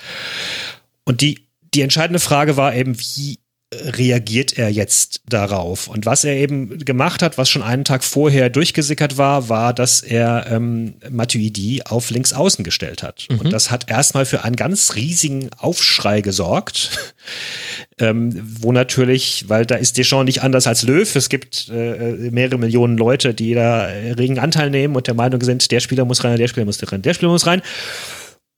[1.04, 3.40] Und die, die entscheidende Frage war eben, wie
[3.74, 5.88] reagiert er jetzt darauf?
[5.88, 10.02] Und was er eben gemacht hat, was schon einen Tag vorher durchgesickert war, war, dass
[10.02, 13.28] er ähm, Matuidi auf links außen gestellt hat.
[13.30, 13.40] Mhm.
[13.40, 17.16] Und das hat erstmal für einen ganz riesigen Aufschrei gesorgt.
[18.00, 21.16] ähm, wo natürlich, weil da ist Deschamps nicht anders als Löw.
[21.16, 25.72] Es gibt äh, mehrere Millionen Leute, die da regen Anteil nehmen und der Meinung sind,
[25.72, 27.62] der Spieler muss rein, der Spieler muss rein, der Spieler muss rein.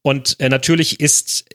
[0.01, 1.45] Und äh, natürlich ist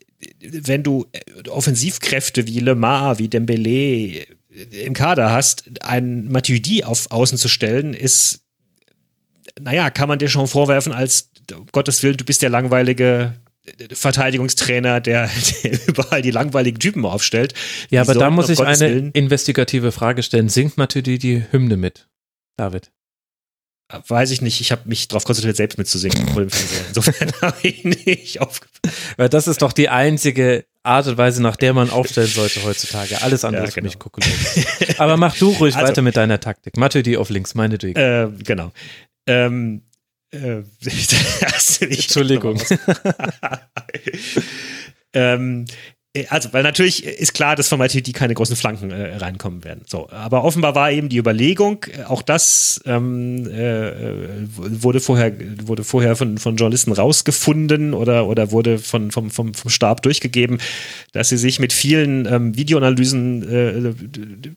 [0.40, 4.26] wenn du äh, Offensivkräfte wie Lemar, wie Dembele
[4.70, 8.40] im Kader hast, einen Matuidi auf Außen zu stellen, ist,
[9.60, 13.34] naja, kann man dir schon vorwerfen, als um Gottes Willen, du bist der langweilige
[13.92, 15.30] Verteidigungstrainer, der,
[15.64, 17.54] der überall die langweiligen Typen aufstellt.
[17.90, 20.48] Ja, aber da muss ich Gottes eine Willen, investigative Frage stellen.
[20.48, 22.08] Singt Matuidi die Hymne mit,
[22.56, 22.90] David?
[23.90, 26.88] Weiß ich nicht, ich habe mich darauf konzentriert, selbst mitzusingen vor dem Fernseher.
[26.88, 28.80] Insofern habe ich nicht aufgepasst.
[29.16, 33.22] Weil das ist doch die einzige Art und Weise, nach der man aufstellen sollte heutzutage.
[33.22, 33.70] Alles andere ja, genau.
[33.70, 34.22] ist für mich gucken.
[34.98, 36.76] Aber mach du ruhig also, weiter mit deiner Taktik.
[36.76, 37.96] Mathe die auf links, meine Ding.
[37.96, 38.72] Äh, genau.
[39.26, 39.82] Ähm,
[40.30, 40.62] äh,
[41.80, 42.60] Entschuldigung.
[45.14, 45.72] ähm, äh,
[46.28, 49.82] also, weil natürlich ist klar, dass von Matuidi keine großen Flanken äh, reinkommen werden.
[49.86, 53.92] So, aber offenbar war eben die Überlegung, äh, auch das ähm, äh,
[54.56, 55.32] wurde vorher
[55.64, 60.58] wurde vorher von, von Journalisten rausgefunden oder oder wurde von vom, vom, vom Stab durchgegeben,
[61.12, 63.94] dass sie sich mit vielen ähm, Videoanalysen äh,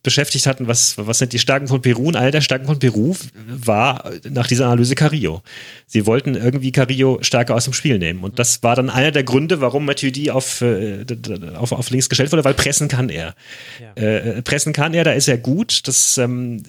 [0.03, 0.67] beschäftigt hatten.
[0.67, 2.07] Was was sind die Stärken von Peru?
[2.07, 3.15] Und eine der Stärken von Peru
[3.47, 5.41] war nach dieser Analyse Carrillo.
[5.87, 9.23] Sie wollten irgendwie Carrillo stärker aus dem Spiel nehmen und das war dann einer der
[9.23, 11.05] Gründe, warum Matuidi auf äh,
[11.55, 13.35] auf, auf links gestellt wurde, weil pressen kann er.
[13.79, 14.01] Ja.
[14.01, 15.87] Äh, pressen kann er, da ist er gut.
[15.87, 16.63] Das ähm,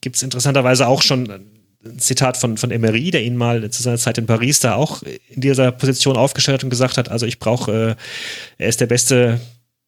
[0.00, 1.30] gibt es interessanterweise auch schon
[1.84, 5.02] ein Zitat von, von Emery, der ihn mal zu seiner Zeit in Paris da auch
[5.02, 7.96] in dieser Position aufgestellt hat und gesagt hat, also ich brauche,
[8.58, 9.40] äh, er ist der beste,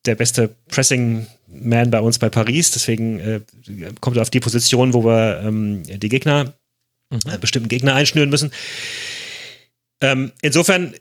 [0.07, 3.41] der beste Pressing-Man bei uns bei Paris, deswegen äh,
[4.01, 6.55] kommt er auf die Position, wo wir ähm, die Gegner,
[7.11, 7.21] mhm.
[7.31, 8.53] äh, bestimmten Gegner einschnüren müssen.
[10.01, 10.95] Ähm, insofern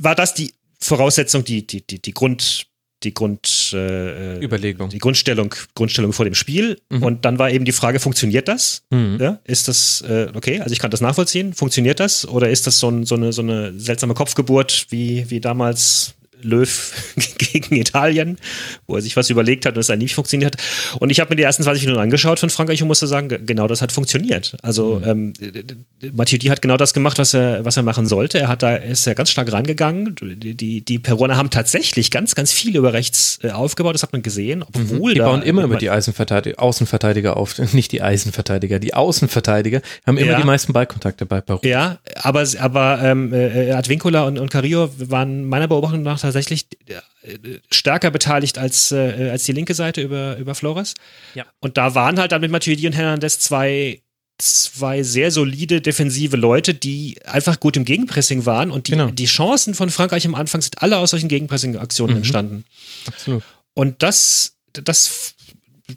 [0.00, 0.54] war das die
[0.96, 2.66] Voraussetzung, die, die, die, die Grund,
[3.02, 4.90] die Grund, äh, Überlegung.
[4.90, 6.80] Die Grundstellung, Grundstellung vor dem Spiel.
[6.90, 7.02] Mhm.
[7.02, 8.82] Und dann war eben die Frage, funktioniert das?
[8.90, 9.16] Mhm.
[9.18, 12.28] Ja, ist das, äh, okay, also ich kann das nachvollziehen, funktioniert das?
[12.28, 16.92] Oder ist das so, ein, so, eine, so eine seltsame Kopfgeburt, wie, wie damals Löw
[17.38, 18.38] gegen Italien,
[18.86, 20.62] wo er sich was überlegt hat und es dann nicht funktioniert hat.
[21.00, 23.66] Und ich habe mir die ersten 20 Minuten angeschaut von Frankreich und musste sagen, genau
[23.66, 24.56] das hat funktioniert.
[24.62, 25.32] Also mhm.
[25.42, 28.38] ähm, Matuidi hat genau das gemacht, was er, was er machen sollte.
[28.38, 30.14] Er hat da ist ja ganz stark rangegangen.
[30.20, 34.12] Die, die, die Peruaner haben tatsächlich ganz, ganz viel über rechts äh, aufgebaut, das hat
[34.12, 34.62] man gesehen.
[34.62, 35.14] Obwohl mhm.
[35.14, 40.32] die bauen immer über die Eisenverteidiger, Außenverteidiger auf, nicht die Eisenverteidiger, die Außenverteidiger haben immer
[40.32, 40.40] ja.
[40.40, 41.60] die meisten Ballkontakte bei Peru.
[41.64, 47.58] Ja, aber, aber ähm, äh, Advincula und, und Carrillo waren meiner Beobachtung nach tatsächlich äh,
[47.70, 50.94] stärker beteiligt als, äh, als die linke Seite über, über Flores.
[51.34, 51.44] Ja.
[51.60, 54.02] Und da waren halt dann mit Matuidi und Hernandez zwei
[54.38, 59.08] zwei sehr solide defensive Leute, die einfach gut im Gegenpressing waren und die, genau.
[59.08, 62.18] die Chancen von Frankreich am Anfang sind alle aus solchen Gegenpressing-Aktionen mhm.
[62.18, 62.64] entstanden.
[63.06, 63.42] Absolut.
[63.74, 65.34] Und das, das,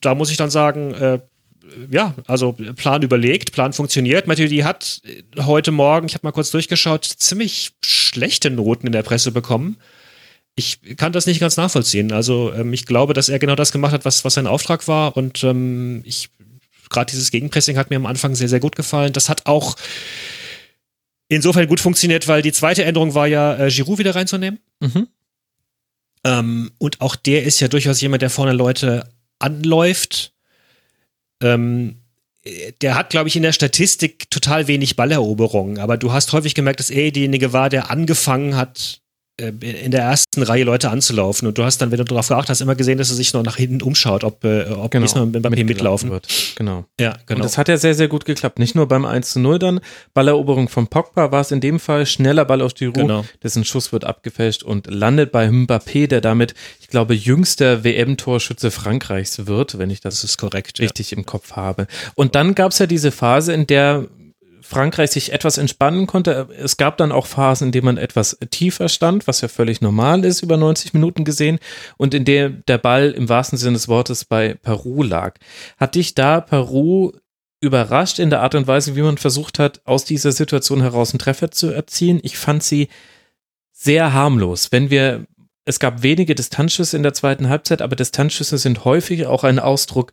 [0.02, 1.20] da muss ich dann sagen, äh,
[1.90, 4.28] ja, also Plan überlegt, Plan funktioniert.
[4.28, 5.02] Mathieu, hat
[5.40, 9.78] heute Morgen, ich habe mal kurz durchgeschaut, ziemlich schlechte Noten in der Presse bekommen
[10.56, 12.12] ich kann das nicht ganz nachvollziehen.
[12.12, 15.18] Also ähm, ich glaube, dass er genau das gemacht hat, was, was sein Auftrag war.
[15.18, 16.30] Und ähm, ich
[16.90, 19.14] gerade dieses Gegenpressing hat mir am Anfang sehr, sehr gut gefallen.
[19.14, 19.76] Das hat auch
[21.28, 24.60] insofern gut funktioniert, weil die zweite Änderung war ja, äh, Giroud wieder reinzunehmen.
[24.80, 25.08] Mhm.
[26.24, 30.34] Ähm, und auch der ist ja durchaus jemand, der vorne Leute anläuft.
[31.42, 32.02] Ähm,
[32.82, 36.80] der hat, glaube ich, in der Statistik total wenig Balleroberungen, aber du hast häufig gemerkt,
[36.80, 39.02] dass er derjenige war, der angefangen hat,
[39.38, 41.48] in der ersten Reihe Leute anzulaufen.
[41.48, 43.44] Und du hast dann, wenn du darauf geachtet hast, immer gesehen, dass er sich noch
[43.44, 45.06] nach hinten umschaut, ob, äh, ob genau.
[45.06, 46.28] diesmal Mbappé mitlaufen wird.
[46.56, 46.86] Genau.
[47.00, 47.40] Ja, genau.
[47.40, 48.60] Und das hat ja sehr, sehr gut geklappt.
[48.60, 49.82] Nicht nur beim 1 zu 0 dann,
[50.14, 53.26] Balleroberung von Pogba war es in dem Fall, schneller Ball auf die Ruhe, genau.
[53.44, 59.48] dessen Schuss wird abgefälscht und landet bei Mbappé, der damit, ich glaube, jüngster WM-Torschütze Frankreichs
[59.48, 61.18] wird, wenn ich das, das korrekt, richtig ja.
[61.18, 61.88] im Kopf habe.
[62.16, 64.08] Und dann gab es ja diese Phase, in der
[64.68, 66.50] Frankreich sich etwas entspannen konnte.
[66.58, 70.26] Es gab dann auch Phasen, in denen man etwas tiefer stand, was ja völlig normal
[70.26, 71.60] ist, über 90 Minuten gesehen,
[71.98, 75.36] und in der der Ball im wahrsten Sinne des Wortes bei Peru lag.
[75.78, 77.12] Hat dich da Peru
[77.62, 81.20] überrascht in der Art und Weise, wie man versucht hat, aus dieser Situation heraus einen
[81.20, 82.20] Treffer zu erzielen?
[82.24, 82.88] Ich fand sie
[83.72, 84.72] sehr harmlos.
[84.72, 85.28] Wenn wir,
[85.64, 90.12] es gab wenige Distanzschüsse in der zweiten Halbzeit, aber Distanzschüsse sind häufig auch ein Ausdruck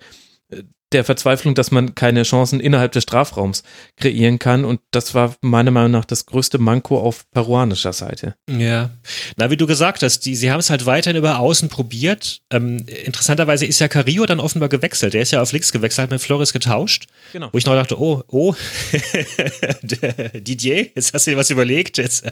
[0.94, 3.62] der Verzweiflung, dass man keine Chancen innerhalb des Strafraums
[3.96, 4.64] kreieren kann.
[4.64, 8.34] Und das war meiner Meinung nach das größte Manko auf peruanischer Seite.
[8.50, 8.90] Ja,
[9.36, 12.40] na, wie du gesagt hast, die, sie haben es halt weiterhin über Außen probiert.
[12.50, 15.14] Ähm, interessanterweise ist ja Carrillo dann offenbar gewechselt.
[15.14, 17.06] Der ist ja auf links gewechselt, hat mit Flores getauscht.
[17.32, 17.48] Genau.
[17.52, 18.54] Wo ich noch dachte, oh, oh,
[20.34, 22.24] Didier, jetzt hast du dir was überlegt, jetzt,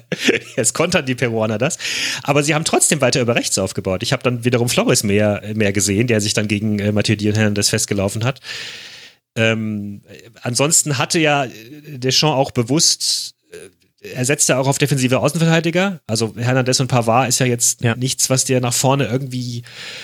[0.57, 1.79] jetzt kontern die Peruaner das.
[2.23, 4.03] Aber sie haben trotzdem weiter über rechts aufgebaut.
[4.03, 7.69] Ich habe dann wiederum Flores mehr, mehr gesehen, der sich dann gegen äh, Mathieu Hernandez
[7.69, 8.41] festgelaufen hat.
[9.37, 10.03] Ähm,
[10.43, 11.47] ansonsten hatte ja
[11.87, 16.01] Deschamps auch bewusst, äh, er setzt ja auch auf defensive Außenverteidiger.
[16.07, 17.95] Also Hernandez und Pavard ist ja jetzt ja.
[17.95, 19.63] nichts, was dir nach vorne irgendwie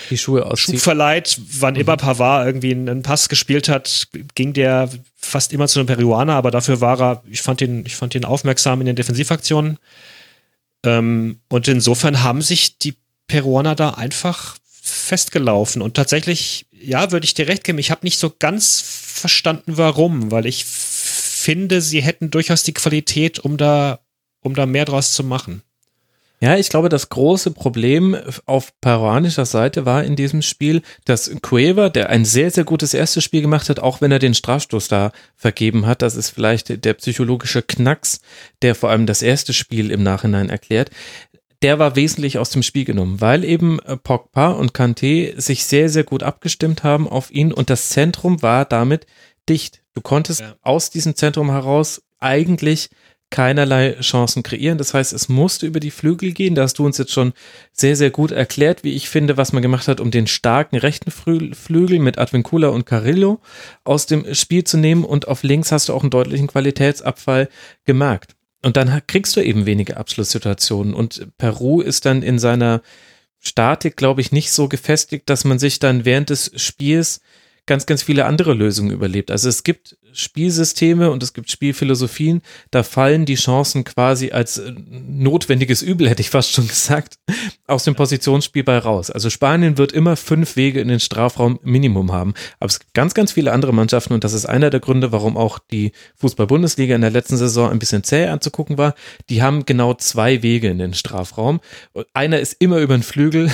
[0.09, 0.75] die Schuhe auszieht.
[0.75, 1.39] Schub verleiht.
[1.59, 1.81] Wann mhm.
[1.81, 6.51] immer Pavard irgendwie einen Pass gespielt hat, ging der fast immer zu einem Peruaner, aber
[6.51, 9.77] dafür war er, ich fand ihn, ich fand ihn aufmerksam in den Defensivaktionen.
[10.85, 12.95] Ähm, und insofern haben sich die
[13.27, 14.57] Peruaner da einfach
[15.07, 15.81] festgelaufen.
[15.81, 20.31] Und tatsächlich, ja, würde ich dir recht geben, ich habe nicht so ganz verstanden, warum,
[20.31, 23.99] weil ich finde, sie hätten durchaus die Qualität, um da,
[24.41, 25.63] um da mehr draus zu machen.
[26.39, 28.15] Ja, ich glaube, das große Problem
[28.45, 33.23] auf peruanischer Seite war in diesem Spiel, dass Cueva, der ein sehr, sehr gutes erstes
[33.23, 36.93] Spiel gemacht hat, auch wenn er den Strafstoß da vergeben hat, das ist vielleicht der
[36.93, 38.21] psychologische Knacks,
[38.61, 40.91] der vor allem das erste Spiel im Nachhinein erklärt,
[41.61, 45.89] der war wesentlich aus dem Spiel genommen, weil eben äh, Pogba und Kanté sich sehr,
[45.89, 49.07] sehr gut abgestimmt haben auf ihn und das Zentrum war damit
[49.49, 49.81] dicht.
[49.93, 50.55] Du konntest ja.
[50.61, 52.89] aus diesem Zentrum heraus eigentlich
[53.29, 54.77] keinerlei Chancen kreieren.
[54.77, 56.55] Das heißt, es musste über die Flügel gehen.
[56.55, 57.33] Da hast du uns jetzt schon
[57.73, 61.11] sehr, sehr gut erklärt, wie ich finde, was man gemacht hat, um den starken rechten
[61.11, 63.41] Flügel mit Advincula und Carillo
[63.83, 65.03] aus dem Spiel zu nehmen.
[65.03, 67.49] Und auf links hast du auch einen deutlichen Qualitätsabfall
[67.85, 68.36] gemerkt.
[68.63, 70.93] Und dann kriegst du eben wenige Abschlusssituationen.
[70.93, 72.81] Und Peru ist dann in seiner
[73.39, 77.21] Statik, glaube ich, nicht so gefestigt, dass man sich dann während des Spiels
[77.67, 79.29] ganz, ganz viele andere Lösungen überlebt.
[79.29, 84.73] Also es gibt Spielsysteme und es gibt Spielphilosophien, da fallen die Chancen quasi als äh,
[84.89, 87.19] notwendiges Übel, hätte ich fast schon gesagt,
[87.67, 89.11] aus dem Positionsspiel bei raus.
[89.11, 92.33] Also Spanien wird immer fünf Wege in den Strafraum Minimum haben.
[92.59, 95.37] Aber es gibt ganz, ganz viele andere Mannschaften und das ist einer der Gründe, warum
[95.37, 98.95] auch die Fußball-Bundesliga in der letzten Saison ein bisschen zäh anzugucken war.
[99.29, 101.59] Die haben genau zwei Wege in den Strafraum.
[102.13, 103.51] Einer ist immer über den Flügel,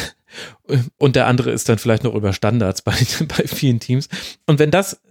[0.98, 2.96] und der andere ist dann vielleicht noch über Standards bei,
[3.28, 4.10] bei vielen Teams.
[4.46, 5.02] Und wenn das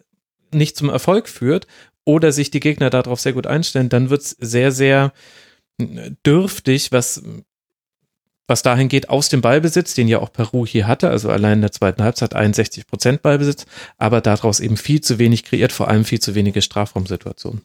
[0.53, 1.67] nicht zum Erfolg führt
[2.05, 5.13] oder sich die Gegner darauf sehr gut einstellen, dann wird es sehr, sehr
[5.79, 7.23] dürftig, was,
[8.47, 11.63] was dahin geht, aus dem Ballbesitz, den ja auch Peru hier hatte, also allein in
[11.63, 13.67] der zweiten Halbzeit 61 Prozent Ballbesitz,
[13.99, 17.63] aber daraus eben viel zu wenig kreiert, vor allem viel zu wenige Strafraumsituationen.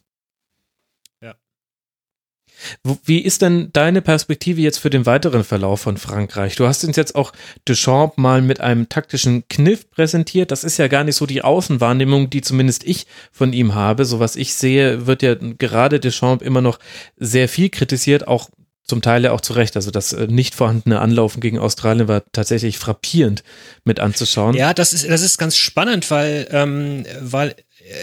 [3.04, 6.56] Wie ist denn deine Perspektive jetzt für den weiteren Verlauf von Frankreich?
[6.56, 7.32] Du hast uns jetzt auch
[7.66, 10.50] Deschamps mal mit einem taktischen Kniff präsentiert.
[10.50, 14.04] Das ist ja gar nicht so die Außenwahrnehmung, die zumindest ich von ihm habe.
[14.04, 16.78] So was ich sehe, wird ja gerade Deschamps immer noch
[17.16, 18.50] sehr viel kritisiert, auch
[18.88, 19.76] zum Teil ja auch zu Recht.
[19.76, 23.44] Also das äh, nicht vorhandene Anlaufen gegen Australien war tatsächlich frappierend
[23.84, 24.54] mit anzuschauen.
[24.54, 27.54] Ja, das ist, das ist ganz spannend, weil, ähm, weil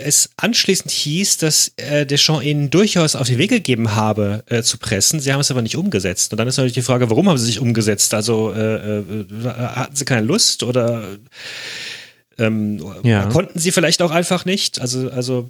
[0.03, 4.77] es anschließend hieß, dass äh, Deschamps ihnen durchaus auf die Wege gegeben habe, äh, zu
[4.77, 5.19] pressen.
[5.19, 6.31] Sie haben es aber nicht umgesetzt.
[6.31, 8.13] Und dann ist natürlich die Frage, warum haben sie sich umgesetzt?
[8.13, 11.17] Also äh, äh, hatten sie keine Lust oder
[12.37, 13.25] ähm, ja.
[13.27, 14.81] konnten sie vielleicht auch einfach nicht?
[14.81, 15.49] Also, also,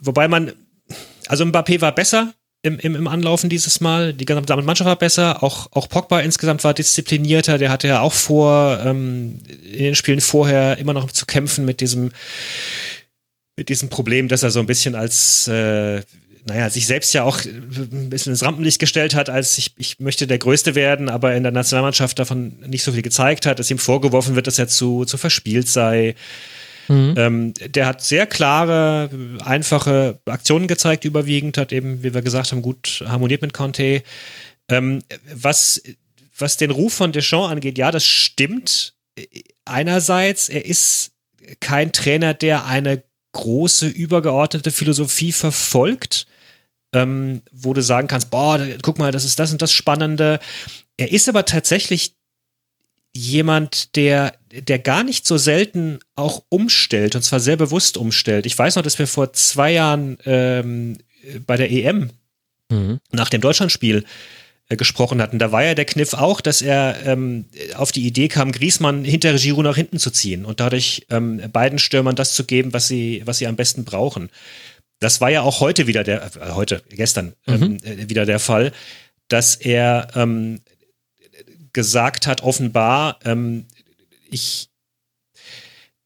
[0.00, 0.52] wobei man,
[1.26, 4.14] also Mbappé war besser, im, im, im Anlaufen dieses Mal.
[4.14, 5.42] Die gesamte Mannschaft war besser.
[5.42, 7.58] Auch, auch Pogba insgesamt war disziplinierter.
[7.58, 11.80] Der hatte ja auch vor, ähm, in den Spielen vorher immer noch zu kämpfen mit
[11.80, 12.12] diesem
[13.56, 16.02] mit diesem Problem, dass er so ein bisschen als, äh,
[16.46, 20.26] naja, sich selbst ja auch ein bisschen ins Rampenlicht gestellt hat, als ich, ich möchte
[20.26, 23.78] der Größte werden, aber in der Nationalmannschaft davon nicht so viel gezeigt hat, dass ihm
[23.78, 26.14] vorgeworfen wird, dass er zu, zu verspielt sei.
[26.88, 27.14] Mhm.
[27.16, 29.08] Ähm, der hat sehr klare,
[29.44, 34.02] einfache Aktionen gezeigt, überwiegend, hat eben, wie wir gesagt haben, gut harmoniert mit Conte.
[34.68, 35.80] Ähm, was,
[36.36, 38.94] was den Ruf von Deschamps angeht, ja, das stimmt.
[39.64, 41.12] Einerseits, er ist
[41.60, 43.02] kein Trainer, der eine
[43.32, 46.26] große übergeordnete Philosophie verfolgt,
[46.94, 50.38] ähm, wo du sagen kannst, boah, guck mal, das ist das und das Spannende.
[50.96, 52.14] Er ist aber tatsächlich
[53.14, 58.46] jemand, der, der gar nicht so selten auch umstellt, und zwar sehr bewusst umstellt.
[58.46, 60.98] Ich weiß noch, dass wir vor zwei Jahren ähm,
[61.46, 62.10] bei der EM
[62.70, 63.00] mhm.
[63.10, 64.04] nach dem Deutschlandspiel äh,
[64.76, 65.38] gesprochen hatten.
[65.38, 69.34] Da war ja der Kniff auch, dass er ähm, auf die Idee kam, Griesmann hinter
[69.34, 73.22] Giroud nach hinten zu ziehen und dadurch ähm, beiden Stürmern das zu geben, was sie,
[73.24, 74.30] was sie am besten brauchen.
[75.00, 77.76] Das war ja auch heute wieder der, äh, heute, gestern ähm, mhm.
[77.82, 78.72] äh, wieder der Fall,
[79.28, 80.60] dass er ähm,
[81.72, 83.66] gesagt hat, offenbar, ähm,
[84.30, 84.68] ich,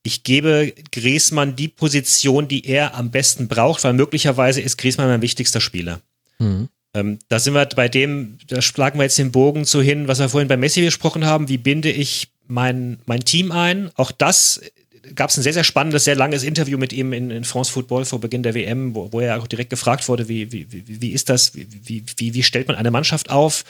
[0.02, 5.22] ich gebe Griesmann die Position, die er am besten braucht, weil möglicherweise ist Griesmann mein
[5.22, 6.00] wichtigster Spieler.
[6.38, 6.68] Mhm.
[6.96, 10.18] Ähm, da sind wir bei dem, da schlagen wir jetzt den Bogen zu hin, was
[10.18, 11.48] wir vorhin bei Messi besprochen haben.
[11.48, 13.90] Wie binde ich mein, mein Team ein?
[13.96, 14.60] Auch das
[15.14, 18.04] gab es ein sehr, sehr spannendes, sehr langes Interview mit ihm in, in France Football
[18.06, 21.12] vor Beginn der WM, wo, wo er auch direkt gefragt wurde, wie, wie, wie, wie
[21.12, 21.54] ist das?
[21.54, 23.64] Wie, wie, wie stellt man eine Mannschaft auf?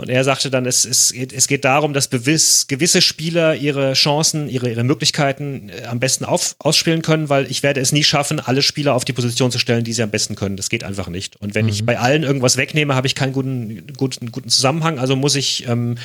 [0.00, 4.48] Und er sagte dann, es, es, es geht darum, dass bewiss, gewisse Spieler ihre Chancen,
[4.48, 8.40] ihre, ihre Möglichkeiten äh, am besten auf, ausspielen können, weil ich werde es nie schaffen,
[8.40, 10.56] alle Spieler auf die Position zu stellen, die sie am besten können.
[10.56, 11.36] Das geht einfach nicht.
[11.36, 11.72] Und wenn mhm.
[11.72, 14.98] ich bei allen irgendwas wegnehme, habe ich keinen guten, guten, guten Zusammenhang.
[14.98, 15.98] Also muss ich ähm,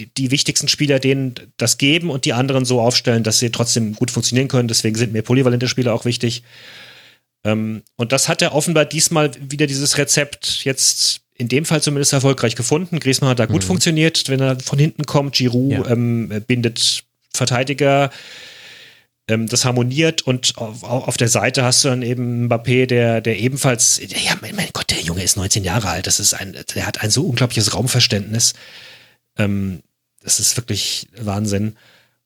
[0.00, 3.94] die, die, wichtigsten Spieler denen das geben und die anderen so aufstellen, dass sie trotzdem
[3.94, 4.66] gut funktionieren können.
[4.66, 6.42] Deswegen sind mir polyvalente Spieler auch wichtig.
[7.44, 12.12] Ähm, und das hat er offenbar diesmal wieder dieses Rezept jetzt in dem Fall zumindest
[12.12, 13.00] erfolgreich gefunden.
[13.00, 13.68] Griezmann hat da gut mhm.
[13.68, 15.36] funktioniert, wenn er von hinten kommt.
[15.36, 15.90] Giroud ja.
[15.90, 18.10] ähm, bindet Verteidiger.
[19.26, 23.38] Ähm, das harmoniert und auf, auf, der Seite hast du dann eben Mbappé, der, der
[23.38, 26.06] ebenfalls, ja, mein, mein, Gott, der Junge ist 19 Jahre alt.
[26.06, 28.52] Das ist ein, der hat ein so unglaubliches Raumverständnis.
[29.38, 29.82] Ähm,
[30.22, 31.76] das ist wirklich Wahnsinn.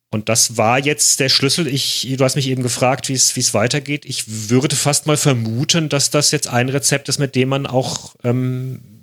[0.09, 1.67] Und das war jetzt der Schlüssel.
[1.67, 4.05] Ich, du hast mich eben gefragt, wie es weitergeht.
[4.05, 8.15] Ich würde fast mal vermuten, dass das jetzt ein Rezept ist, mit dem man auch
[8.23, 8.94] ähm,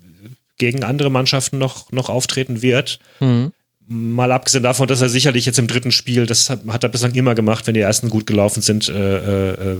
[0.62, 3.00] gegen andere Mannschaften noch, noch auftreten wird.
[3.18, 3.52] Mhm.
[3.88, 7.12] Mal abgesehen davon, dass er sicherlich jetzt im dritten Spiel, das hat, hat er bislang
[7.16, 9.76] immer gemacht, wenn die ersten gut gelaufen sind, äh, äh,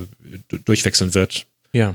[0.65, 1.47] durchwechseln wird.
[1.73, 1.95] Ja.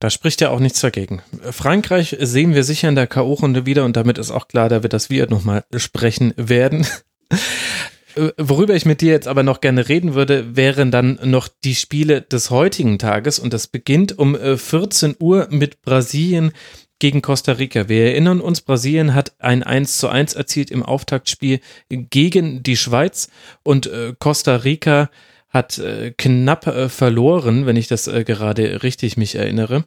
[0.00, 1.22] Da spricht ja auch nichts dagegen.
[1.52, 4.90] Frankreich sehen wir sicher in der K.O.-Runde wieder und damit ist auch klar, da wir
[4.90, 6.84] das wir nochmal sprechen werden.
[8.16, 11.74] Äh, worüber ich mit dir jetzt aber noch gerne reden würde, wären dann noch die
[11.74, 16.52] Spiele des heutigen Tages und das beginnt um 14 äh, Uhr mit Brasilien
[17.04, 17.90] gegen Costa Rica.
[17.90, 23.28] Wir erinnern uns, Brasilien hat ein 1 zu 1 erzielt im Auftaktspiel gegen die Schweiz
[23.62, 25.10] und äh, Costa Rica
[25.50, 25.80] hat
[26.16, 29.84] knapp verloren, wenn ich das gerade richtig mich erinnere.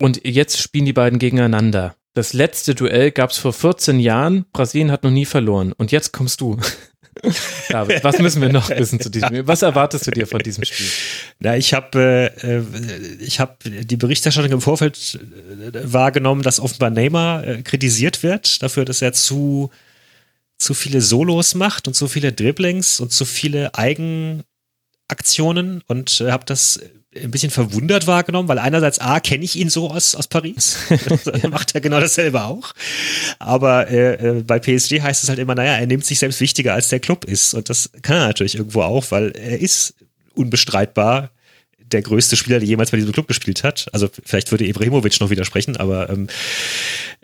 [0.00, 1.94] Und jetzt spielen die beiden gegeneinander.
[2.14, 4.46] Das letzte Duell gab es vor 14 Jahren.
[4.52, 5.72] Brasilien hat noch nie verloren.
[5.72, 6.58] Und jetzt kommst du.
[7.68, 9.46] David, was müssen wir noch wissen zu diesem Spiel?
[9.46, 10.86] Was erwartest du dir von diesem Spiel?
[11.38, 12.60] Na, ich habe äh,
[13.22, 15.18] ich habe die Berichterstattung im Vorfeld
[15.72, 19.70] äh, wahrgenommen, dass offenbar Neymar äh, kritisiert wird dafür, dass er zu
[20.58, 26.44] zu viele Solos macht und zu viele Dribblings und zu viele Eigenaktionen und äh, habe
[26.44, 26.80] das
[27.16, 30.76] ein bisschen verwundert wahrgenommen, weil einerseits A, kenne ich ihn so aus, aus Paris.
[31.42, 31.48] ja.
[31.48, 32.72] macht er genau dasselbe auch.
[33.38, 36.74] Aber äh, äh bei PSG heißt es halt immer, naja, er nimmt sich selbst wichtiger,
[36.74, 37.54] als der Club ist.
[37.54, 39.94] Und das kann er natürlich irgendwo auch, weil er ist
[40.34, 41.30] unbestreitbar
[41.92, 43.88] der größte Spieler, der jemals bei diesem Club gespielt hat.
[43.92, 46.28] Also vielleicht würde Ibrahimovic noch widersprechen, aber ähm,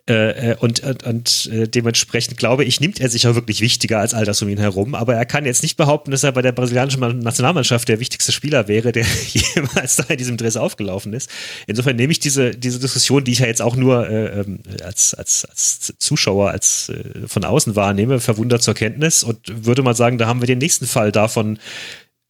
[0.09, 3.98] äh, äh, und, und, und äh, dementsprechend glaube ich, nimmt er sich auch wirklich wichtiger
[3.98, 4.94] als all das um ihn herum.
[4.94, 8.68] Aber er kann jetzt nicht behaupten, dass er bei der brasilianischen Nationalmannschaft der wichtigste Spieler
[8.68, 11.28] wäre, der jemals da in diesem Dress aufgelaufen ist.
[11.66, 15.12] Insofern nehme ich diese, diese Diskussion, die ich ja jetzt auch nur äh, ähm, als,
[15.14, 20.18] als, als Zuschauer, als äh, von außen wahrnehme, verwundert zur Kenntnis und würde mal sagen,
[20.18, 21.59] da haben wir den nächsten Fall davon,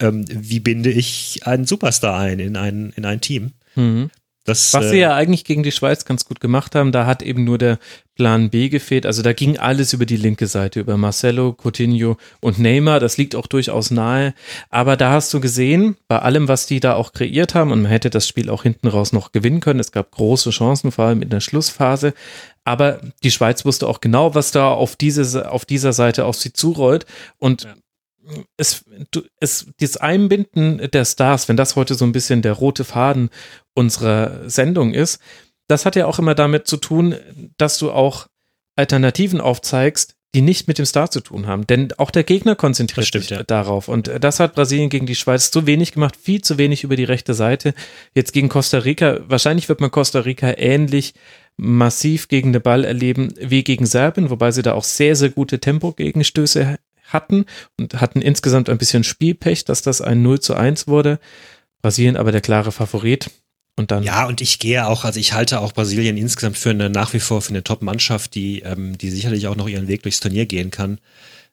[0.00, 3.52] ähm, wie binde ich einen Superstar ein in ein, in ein Team.
[3.74, 4.10] Mhm.
[4.46, 7.20] Das, Was sie äh, ja eigentlich gegen die Schweiz ganz gut gemacht haben, da hat
[7.20, 7.78] eben nur der
[8.14, 9.04] Plan B gefehlt.
[9.04, 13.00] Also da ging alles über die linke Seite, über Marcelo, Coutinho und Neymar.
[13.00, 14.34] Das liegt auch durchaus nahe.
[14.70, 17.90] Aber da hast du gesehen, bei allem, was die da auch kreiert haben, und man
[17.90, 19.80] hätte das Spiel auch hinten raus noch gewinnen können.
[19.80, 22.14] Es gab große Chancen, vor allem in der Schlussphase.
[22.64, 26.52] Aber die Schweiz wusste auch genau, was da auf, diese, auf dieser Seite auf sie
[26.52, 27.04] zurollt.
[27.38, 27.74] Und ja
[28.56, 32.84] es, du, es, dieses Einbinden der Stars, wenn das heute so ein bisschen der rote
[32.84, 33.30] Faden
[33.76, 35.20] unserer Sendung ist,
[35.68, 37.16] das hat ja auch immer damit zu tun,
[37.58, 38.28] dass du auch
[38.76, 41.66] Alternativen aufzeigst, die nicht mit dem Star zu tun haben.
[41.66, 43.42] Denn auch der Gegner konzentriert stimmt, sich ja.
[43.42, 43.88] darauf.
[43.88, 47.04] Und das hat Brasilien gegen die Schweiz zu wenig gemacht, viel zu wenig über die
[47.04, 47.74] rechte Seite.
[48.14, 51.14] Jetzt gegen Costa Rica, wahrscheinlich wird man Costa Rica ähnlich
[51.56, 55.58] massiv gegen den Ball erleben wie gegen Serbien, wobei sie da auch sehr, sehr gute
[55.58, 57.46] Tempo-Gegenstöße hatten
[57.78, 61.18] und hatten insgesamt ein bisschen Spielpech, dass das ein 0 zu 1 wurde.
[61.80, 63.30] Brasilien aber der klare Favorit.
[63.76, 66.88] Und dann ja, und ich gehe auch, also ich halte auch Brasilien insgesamt für eine
[66.88, 70.20] nach wie vor für eine Top-Mannschaft, die, ähm, die sicherlich auch noch ihren Weg durchs
[70.20, 70.98] Turnier gehen kann.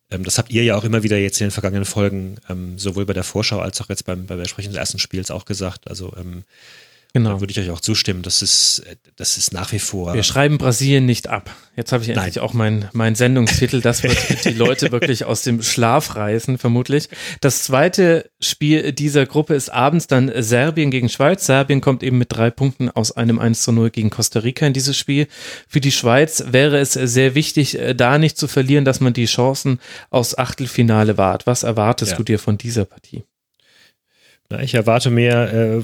[0.09, 3.05] Ähm, das habt ihr ja auch immer wieder jetzt in den vergangenen Folgen, ähm, sowohl
[3.05, 5.89] bei der Vorschau als auch jetzt beim, beim Besprechen des ersten Spiels auch gesagt.
[5.89, 6.43] Also ähm,
[7.15, 7.33] Genau.
[7.33, 8.23] Da würde ich euch auch zustimmen.
[8.23, 8.81] Das ist,
[9.17, 10.15] das ist nach wie vor.
[10.15, 11.55] Wir schreiben Brasilien nicht ab.
[11.75, 12.17] Jetzt habe ich Nein.
[12.17, 13.81] endlich auch meinen mein Sendungstitel.
[13.81, 17.09] Das wird die Leute wirklich aus dem Schlaf reißen, vermutlich.
[17.39, 21.45] Das zweite Spiel dieser Gruppe ist abends dann Serbien gegen Schweiz.
[21.45, 24.73] Serbien kommt eben mit drei Punkten aus einem 1 zu 0 gegen Costa Rica in
[24.73, 25.27] dieses Spiel.
[25.67, 29.25] Für die Schweiz wäre es sehr wichtig, äh, da nicht zu verlieren, dass man die
[29.25, 31.45] Chancen aus Achtelfinale wahrt.
[31.45, 32.17] Was erwartest ja.
[32.17, 33.23] du dir von dieser Partie?
[34.49, 35.83] Na, ich erwarte mehr äh,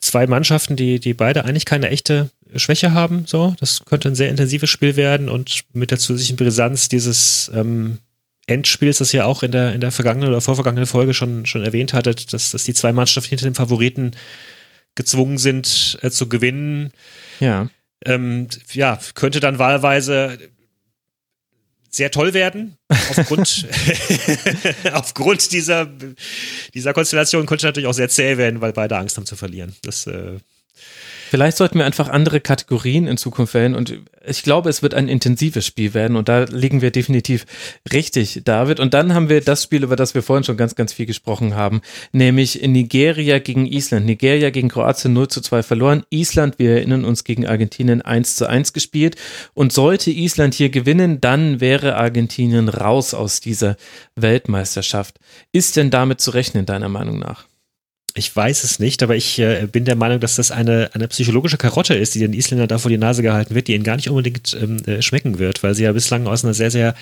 [0.00, 3.24] zwei Mannschaften, die, die beide eigentlich keine echte Schwäche haben.
[3.26, 7.98] So, das könnte ein sehr intensives Spiel werden und mit der zusätzlichen Brisanz dieses ähm,
[8.46, 11.92] Endspiels, das ihr auch in der, in der vergangenen oder vorvergangenen Folge schon, schon erwähnt
[11.92, 14.12] hattet, dass, dass die zwei Mannschaften hinter dem Favoriten
[14.94, 16.92] gezwungen sind äh, zu gewinnen.
[17.40, 17.68] Ja.
[18.04, 20.38] Ähm, ja, könnte dann wahlweise
[21.96, 22.76] sehr toll werden.
[22.88, 23.66] Aufgrund,
[24.92, 25.88] aufgrund dieser,
[26.74, 29.74] dieser Konstellation könnte natürlich auch sehr zäh werden, weil beide Angst haben zu verlieren.
[29.82, 30.38] Das äh,
[31.30, 35.08] Vielleicht sollten wir einfach andere Kategorien in Zukunft wählen und ich glaube, es wird ein
[35.08, 37.46] intensives Spiel werden und da liegen wir definitiv
[37.92, 38.80] richtig, David.
[38.80, 41.54] Und dann haben wir das Spiel, über das wir vorhin schon ganz, ganz viel gesprochen
[41.54, 41.80] haben,
[42.12, 44.06] nämlich Nigeria gegen Island.
[44.06, 46.02] Nigeria gegen Kroatien 0 zu 2 verloren.
[46.10, 49.16] Island, wir erinnern uns, gegen Argentinien 1 zu 1 gespielt.
[49.54, 53.76] Und sollte Island hier gewinnen, dann wäre Argentinien raus aus dieser
[54.16, 55.18] Weltmeisterschaft.
[55.52, 57.46] Ist denn damit zu rechnen, deiner Meinung nach?
[58.18, 61.58] Ich weiß es nicht, aber ich äh, bin der Meinung, dass das eine, eine psychologische
[61.58, 64.08] Karotte ist, die den Isländern da vor die Nase gehalten wird, die ihnen gar nicht
[64.08, 66.94] unbedingt ähm, äh, schmecken wird, weil sie ja bislang aus einer sehr, sehr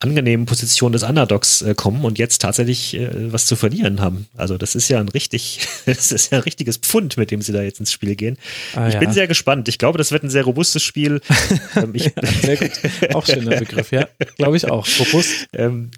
[0.00, 4.28] angenehmen Position des Underdogs äh, kommen und jetzt tatsächlich äh, was zu verlieren haben.
[4.36, 7.52] Also das ist ja ein richtig, das ist ja ein richtiges Pfund, mit dem sie
[7.52, 8.38] da jetzt ins Spiel gehen.
[8.76, 9.00] Ah, ich ja.
[9.00, 9.68] bin sehr gespannt.
[9.68, 11.20] Ich glaube, das wird ein sehr robustes Spiel.
[11.76, 12.70] Ähm, ich, ja, sehr gut.
[13.14, 14.08] Auch schöner Begriff, ja.
[14.36, 14.86] Glaube ich auch.
[14.98, 15.48] Robust.
[15.52, 15.90] Ähm,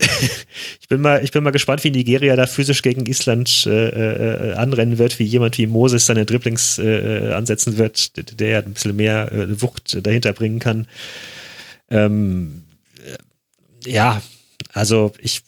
[0.81, 4.53] ich bin mal, ich bin mal gespannt, wie Nigeria da physisch gegen Island äh, äh,
[4.55, 8.97] anrennen wird, wie jemand wie Moses seine Dribblings äh, ansetzen wird, der, der ein bisschen
[8.97, 10.87] mehr äh, Wucht dahinter bringen kann.
[11.91, 12.63] Ähm,
[13.85, 14.21] ja,
[14.73, 15.43] also ich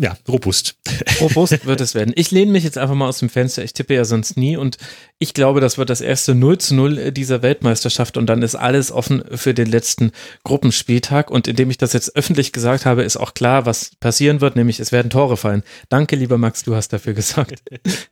[0.00, 0.76] ja, robust.
[1.20, 2.12] Robust wird es werden.
[2.16, 3.64] Ich lehne mich jetzt einfach mal aus dem Fenster.
[3.64, 4.78] Ich tippe ja sonst nie und
[5.18, 8.92] ich glaube, das wird das erste 0 zu 0 dieser Weltmeisterschaft und dann ist alles
[8.92, 10.12] offen für den letzten
[10.44, 11.32] Gruppenspieltag.
[11.32, 14.78] Und indem ich das jetzt öffentlich gesagt habe, ist auch klar, was passieren wird, nämlich
[14.78, 15.64] es werden Tore fallen.
[15.88, 17.62] Danke, lieber Max, du hast dafür gesagt.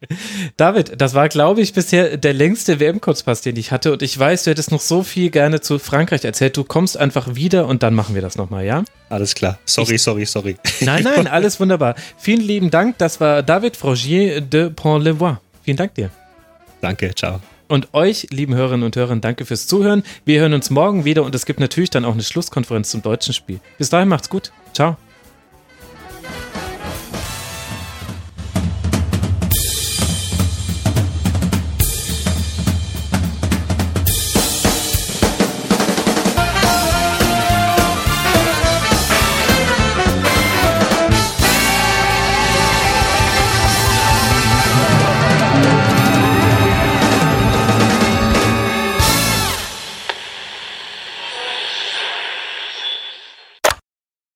[0.56, 4.42] David, das war, glaube ich, bisher der längste WM-Kurzpass, den ich hatte und ich weiß,
[4.42, 6.56] du hättest noch so viel gerne zu Frankreich erzählt.
[6.56, 8.82] Du kommst einfach wieder und dann machen wir das nochmal, ja?
[9.08, 9.58] Alles klar.
[9.64, 10.56] Sorry, ich, sorry, sorry.
[10.80, 11.94] Nein, nein, alles wunderbar.
[12.16, 12.98] Vielen lieben Dank.
[12.98, 15.38] Das war David Frogier de Pont-le-Voix.
[15.62, 16.10] Vielen Dank dir.
[16.80, 17.40] Danke, ciao.
[17.68, 20.04] Und euch, lieben Hörerinnen und Hörer, danke fürs Zuhören.
[20.24, 23.34] Wir hören uns morgen wieder und es gibt natürlich dann auch eine Schlusskonferenz zum deutschen
[23.34, 23.60] Spiel.
[23.78, 24.52] Bis dahin macht's gut.
[24.72, 24.96] Ciao.